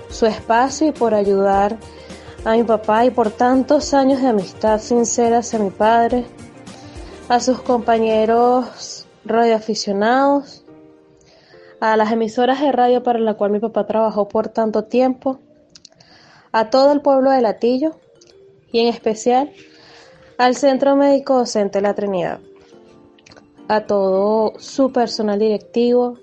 su 0.09 0.25
espacio 0.25 0.87
y 0.87 0.91
por 0.91 1.13
ayudar 1.13 1.77
a 2.43 2.53
mi 2.53 2.63
papá 2.63 3.05
y 3.05 3.11
por 3.11 3.29
tantos 3.29 3.93
años 3.93 4.21
de 4.21 4.29
amistad 4.29 4.81
sincera 4.81 5.39
hacia 5.39 5.59
mi 5.59 5.69
padre, 5.69 6.25
a 7.32 7.39
sus 7.39 7.61
compañeros 7.61 9.07
radioaficionados, 9.23 10.65
a 11.79 11.95
las 11.95 12.11
emisoras 12.11 12.59
de 12.59 12.73
radio 12.73 13.03
para 13.03 13.19
la 13.19 13.36
cual 13.36 13.51
mi 13.51 13.59
papá 13.59 13.88
trabajó 13.88 14.27
por 14.27 14.49
tanto 14.49 14.84
tiempo, 14.84 15.39
a 16.51 16.69
todo 16.69 16.91
el 16.91 16.99
pueblo 16.99 17.32
de 17.32 17.39
Latillo 17.39 17.95
y 18.73 18.82
en 18.82 18.88
especial 18.88 19.49
al 20.38 20.57
Centro 20.57 20.97
Médico 20.97 21.38
Docente 21.38 21.79
La 21.79 21.93
Trinidad. 21.93 22.41
A 23.69 23.86
todo 23.86 24.59
su 24.59 24.91
personal 24.91 25.39
directivo, 25.39 26.17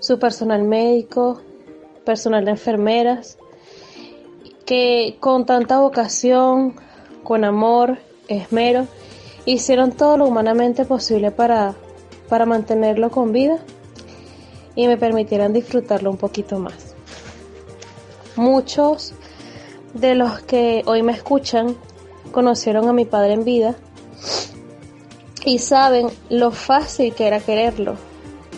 su 0.00 0.18
personal 0.18 0.64
médico, 0.64 1.40
personal 2.04 2.44
de 2.44 2.50
enfermeras, 2.50 3.38
que 4.64 5.18
con 5.20 5.46
tanta 5.46 5.78
vocación, 5.78 6.74
con 7.22 7.44
amor, 7.44 7.98
esmero, 8.26 8.88
hicieron 9.46 9.92
todo 9.92 10.18
lo 10.18 10.26
humanamente 10.26 10.84
posible 10.84 11.30
para, 11.30 11.74
para 12.28 12.44
mantenerlo 12.44 13.10
con 13.10 13.32
vida 13.32 13.58
y 14.74 14.86
me 14.88 14.98
permitieran 14.98 15.52
disfrutarlo 15.52 16.10
un 16.10 16.18
poquito 16.18 16.58
más. 16.58 16.94
Muchos 18.36 19.14
de 19.94 20.14
los 20.14 20.40
que 20.40 20.82
hoy 20.84 21.02
me 21.02 21.12
escuchan 21.12 21.74
conocieron 22.32 22.88
a 22.88 22.92
mi 22.92 23.06
padre 23.06 23.32
en 23.32 23.44
vida 23.44 23.76
y 25.44 25.58
saben 25.58 26.08
lo 26.28 26.50
fácil 26.50 27.14
que 27.14 27.26
era 27.26 27.40
quererlo, 27.40 27.94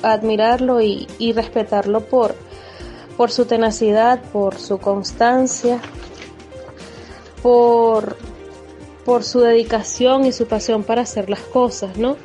admirarlo 0.03 0.81
y, 0.81 1.07
respetarlo 1.35 2.01
por, 2.01 2.35
por 3.17 3.31
su 3.31 3.45
tenacidad, 3.45 4.21
por 4.33 4.59
su 4.59 4.79
constancia, 4.79 5.81
por, 7.43 8.17
por 9.09 9.25
su 9.25 9.41
dedicación 9.41 10.27
y 10.27 10.33
su 10.33 10.47
pasión 10.47 10.85
para 10.85 11.01
hacer 11.01 11.31
las 11.31 11.41
cosas, 11.41 11.97
¿no? 11.97 12.19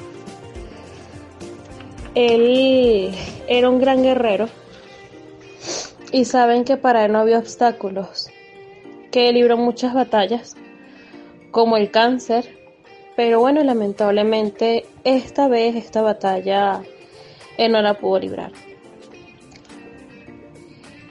Él 2.13 3.15
era 3.47 3.69
un 3.69 3.79
gran 3.79 4.03
guerrero 4.03 4.49
y 6.11 6.25
saben 6.25 6.65
que 6.65 6.75
para 6.75 7.05
él 7.05 7.13
no 7.13 7.19
había 7.19 7.39
obstáculos, 7.39 8.27
que 9.11 9.31
libró 9.31 9.55
muchas 9.55 9.93
batallas, 9.93 10.57
como 11.51 11.77
el 11.77 11.89
cáncer, 11.89 12.53
pero 13.15 13.39
bueno, 13.39 13.63
lamentablemente 13.63 14.85
esta 15.05 15.47
vez 15.47 15.77
esta 15.77 16.01
batalla 16.01 16.81
él 17.57 17.71
no 17.71 17.81
la 17.81 17.93
pudo 17.93 18.19
librar. 18.19 18.51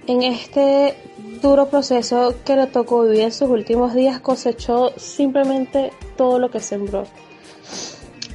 En 0.07 0.25
este 0.25 0.97
duro 1.41 1.67
proceso 1.67 2.35
que 2.45 2.57
le 2.57 2.67
tocó 2.67 3.05
vivir 3.05 3.21
en 3.21 3.33
sus 3.33 3.49
últimos 3.49 3.95
días 3.95 4.19
cosechó 4.19 4.93
simplemente 4.97 5.93
todo 6.17 6.41
lo 6.41 6.51
que 6.51 6.59
sembró. 6.59 7.05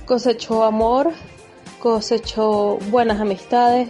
Cosechó 0.05 0.63
amor, 0.63 1.11
cosechó 1.80 2.78
buenas 2.89 3.20
amistades, 3.20 3.89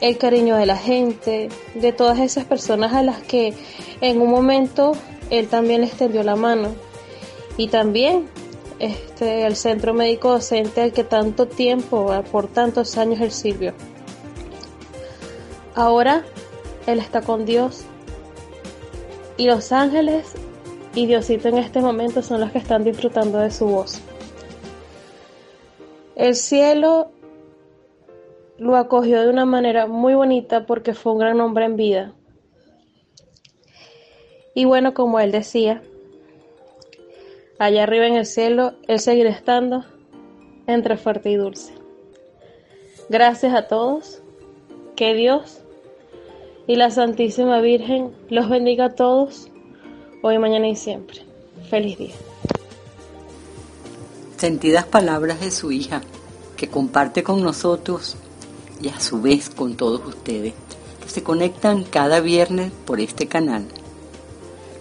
el 0.00 0.18
cariño 0.18 0.56
de 0.56 0.66
la 0.66 0.76
gente, 0.76 1.48
de 1.74 1.92
todas 1.92 2.20
esas 2.20 2.44
personas 2.44 2.92
a 2.92 3.02
las 3.02 3.20
que 3.22 3.54
en 4.00 4.20
un 4.20 4.30
momento 4.30 4.92
él 5.30 5.48
también 5.48 5.80
le 5.80 5.88
extendió 5.88 6.22
la 6.22 6.36
mano. 6.36 6.76
Y 7.56 7.68
también 7.68 8.28
este, 8.78 9.46
el 9.46 9.56
centro 9.56 9.94
médico 9.94 10.30
docente 10.30 10.80
al 10.82 10.92
que 10.92 11.02
tanto 11.02 11.46
tiempo, 11.46 12.12
por 12.30 12.46
tantos 12.46 12.96
años 12.98 13.20
él 13.20 13.32
sirvió. 13.32 13.72
Ahora 15.74 16.24
él 16.86 16.98
está 16.98 17.22
con 17.22 17.44
Dios 17.44 17.84
y 19.36 19.46
los 19.46 19.72
ángeles 19.72 20.34
y 20.94 21.06
Diosito 21.06 21.48
en 21.48 21.58
este 21.58 21.80
momento 21.80 22.22
son 22.22 22.40
los 22.40 22.52
que 22.52 22.58
están 22.58 22.84
disfrutando 22.84 23.38
de 23.38 23.50
su 23.50 23.66
voz. 23.66 24.00
El 26.14 26.36
cielo 26.36 27.10
lo 28.58 28.76
acogió 28.76 29.20
de 29.20 29.28
una 29.28 29.44
manera 29.44 29.86
muy 29.86 30.14
bonita 30.14 30.66
porque 30.66 30.94
fue 30.94 31.12
un 31.12 31.18
gran 31.18 31.40
hombre 31.40 31.64
en 31.64 31.76
vida. 31.76 32.12
Y 34.54 34.64
bueno, 34.66 34.94
como 34.94 35.18
él 35.18 35.32
decía, 35.32 35.82
allá 37.58 37.82
arriba 37.82 38.06
en 38.06 38.14
el 38.14 38.26
cielo, 38.26 38.74
él 38.86 39.00
seguirá 39.00 39.30
estando 39.30 39.84
entre 40.68 40.96
fuerte 40.96 41.30
y 41.30 41.36
dulce. 41.36 41.74
Gracias 43.08 43.52
a 43.52 43.66
todos, 43.66 44.22
que 44.94 45.14
Dios 45.14 45.63
y 46.66 46.76
la 46.76 46.90
Santísima 46.90 47.60
Virgen 47.60 48.10
los 48.30 48.48
bendiga 48.48 48.86
a 48.86 48.94
todos, 48.94 49.48
hoy, 50.22 50.38
mañana 50.38 50.68
y 50.68 50.76
siempre. 50.76 51.20
Feliz 51.68 51.98
día. 51.98 52.14
Sentidas 54.36 54.84
palabras 54.84 55.40
de 55.40 55.50
su 55.50 55.72
hija, 55.72 56.00
que 56.56 56.68
comparte 56.68 57.22
con 57.22 57.42
nosotros 57.42 58.16
y 58.80 58.88
a 58.88 59.00
su 59.00 59.20
vez 59.20 59.50
con 59.50 59.76
todos 59.76 60.06
ustedes, 60.06 60.54
que 61.02 61.08
se 61.08 61.22
conectan 61.22 61.84
cada 61.84 62.20
viernes 62.20 62.72
por 62.84 63.00
este 63.00 63.26
canal. 63.26 63.66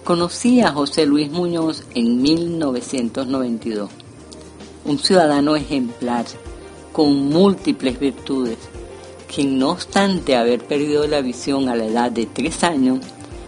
Conocí 0.04 0.62
a 0.62 0.72
José 0.72 1.06
Luis 1.06 1.32
Muñoz 1.32 1.84
en 1.96 2.22
1992, 2.22 3.90
un 4.86 5.00
ciudadano 5.00 5.56
ejemplar, 5.56 6.26
con 6.92 7.30
múltiples 7.30 8.00
virtudes, 8.00 8.58
quien 9.34 9.58
no 9.58 9.72
obstante 9.72 10.36
haber 10.36 10.64
perdido 10.64 11.08
la 11.08 11.22
visión 11.22 11.68
a 11.68 11.76
la 11.76 11.86
edad 11.86 12.12
de 12.12 12.28
tres 12.28 12.64
años, 12.64 13.00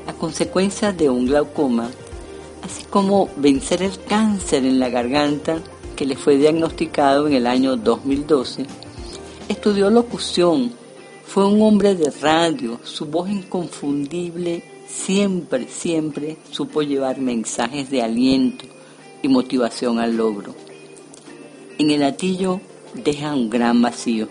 a 0.07 0.13
consecuencia 0.13 0.91
de 0.91 1.09
un 1.09 1.27
glaucoma, 1.27 1.91
así 2.63 2.83
como 2.89 3.29
vencer 3.37 3.83
el 3.83 3.99
cáncer 4.03 4.65
en 4.65 4.79
la 4.79 4.89
garganta 4.89 5.59
que 5.95 6.05
le 6.05 6.15
fue 6.15 6.37
diagnosticado 6.37 7.27
en 7.27 7.33
el 7.33 7.45
año 7.45 7.75
2012, 7.75 8.65
estudió 9.47 9.89
locución, 9.91 10.71
fue 11.25 11.45
un 11.45 11.61
hombre 11.61 11.93
de 11.93 12.09
radio, 12.09 12.79
su 12.83 13.05
voz 13.05 13.29
inconfundible 13.29 14.63
siempre, 14.87 15.67
siempre 15.67 16.37
supo 16.51 16.81
llevar 16.81 17.19
mensajes 17.19 17.91
de 17.91 18.01
aliento 18.01 18.65
y 19.21 19.27
motivación 19.27 19.99
al 19.99 20.17
logro. 20.17 20.55
En 21.77 21.91
el 21.91 22.03
atillo 22.03 22.59
deja 22.93 23.33
un 23.33 23.49
gran 23.49 23.81
vacío. 23.81 24.27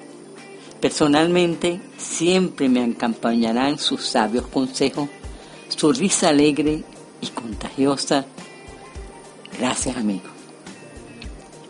Personalmente, 0.84 1.80
siempre 1.96 2.68
me 2.68 2.84
acompañarán 2.84 3.78
sus 3.78 4.02
sabios 4.04 4.46
consejos, 4.48 5.08
su 5.74 5.90
risa 5.94 6.28
alegre 6.28 6.84
y 7.22 7.28
contagiosa. 7.28 8.26
Gracias, 9.58 9.96
amigo. 9.96 10.28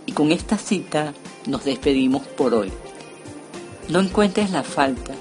Y 0.05 0.11
con 0.11 0.33
esta 0.33 0.59
cita 0.59 1.15
nos 1.47 1.65
despedimos 1.65 2.27
por 2.27 2.55
hoy. 2.55 2.73
No 3.89 4.01
encuentres 4.01 4.51
la 4.51 4.65
falta, 4.65 5.15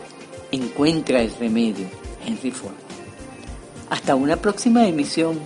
encuentra 0.52 1.22
el 1.22 1.32
remedio. 1.36 1.86
Henry 2.26 2.50
Ford. 2.50 2.74
Hasta 3.92 4.16
una 4.16 4.38
próxima 4.38 4.88
emisión. 4.88 5.40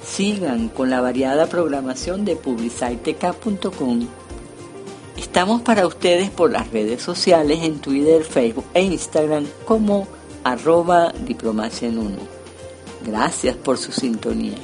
Sigan 0.00 0.68
con 0.68 0.90
la 0.90 1.00
variada 1.00 1.48
programación 1.48 2.24
de 2.24 2.36
publiciteca.com 2.36 4.06
Estamos 5.20 5.60
para 5.60 5.86
ustedes 5.86 6.30
por 6.30 6.50
las 6.50 6.70
redes 6.72 7.02
sociales 7.02 7.58
en 7.62 7.78
Twitter, 7.78 8.24
Facebook 8.24 8.64
e 8.72 8.80
Instagram 8.80 9.46
como 9.66 10.08
arroba 10.44 11.12
diplomacia 11.12 11.88
en 11.88 11.98
uno. 11.98 12.16
Gracias 13.04 13.54
por 13.54 13.76
su 13.76 13.92
sintonía. 13.92 14.56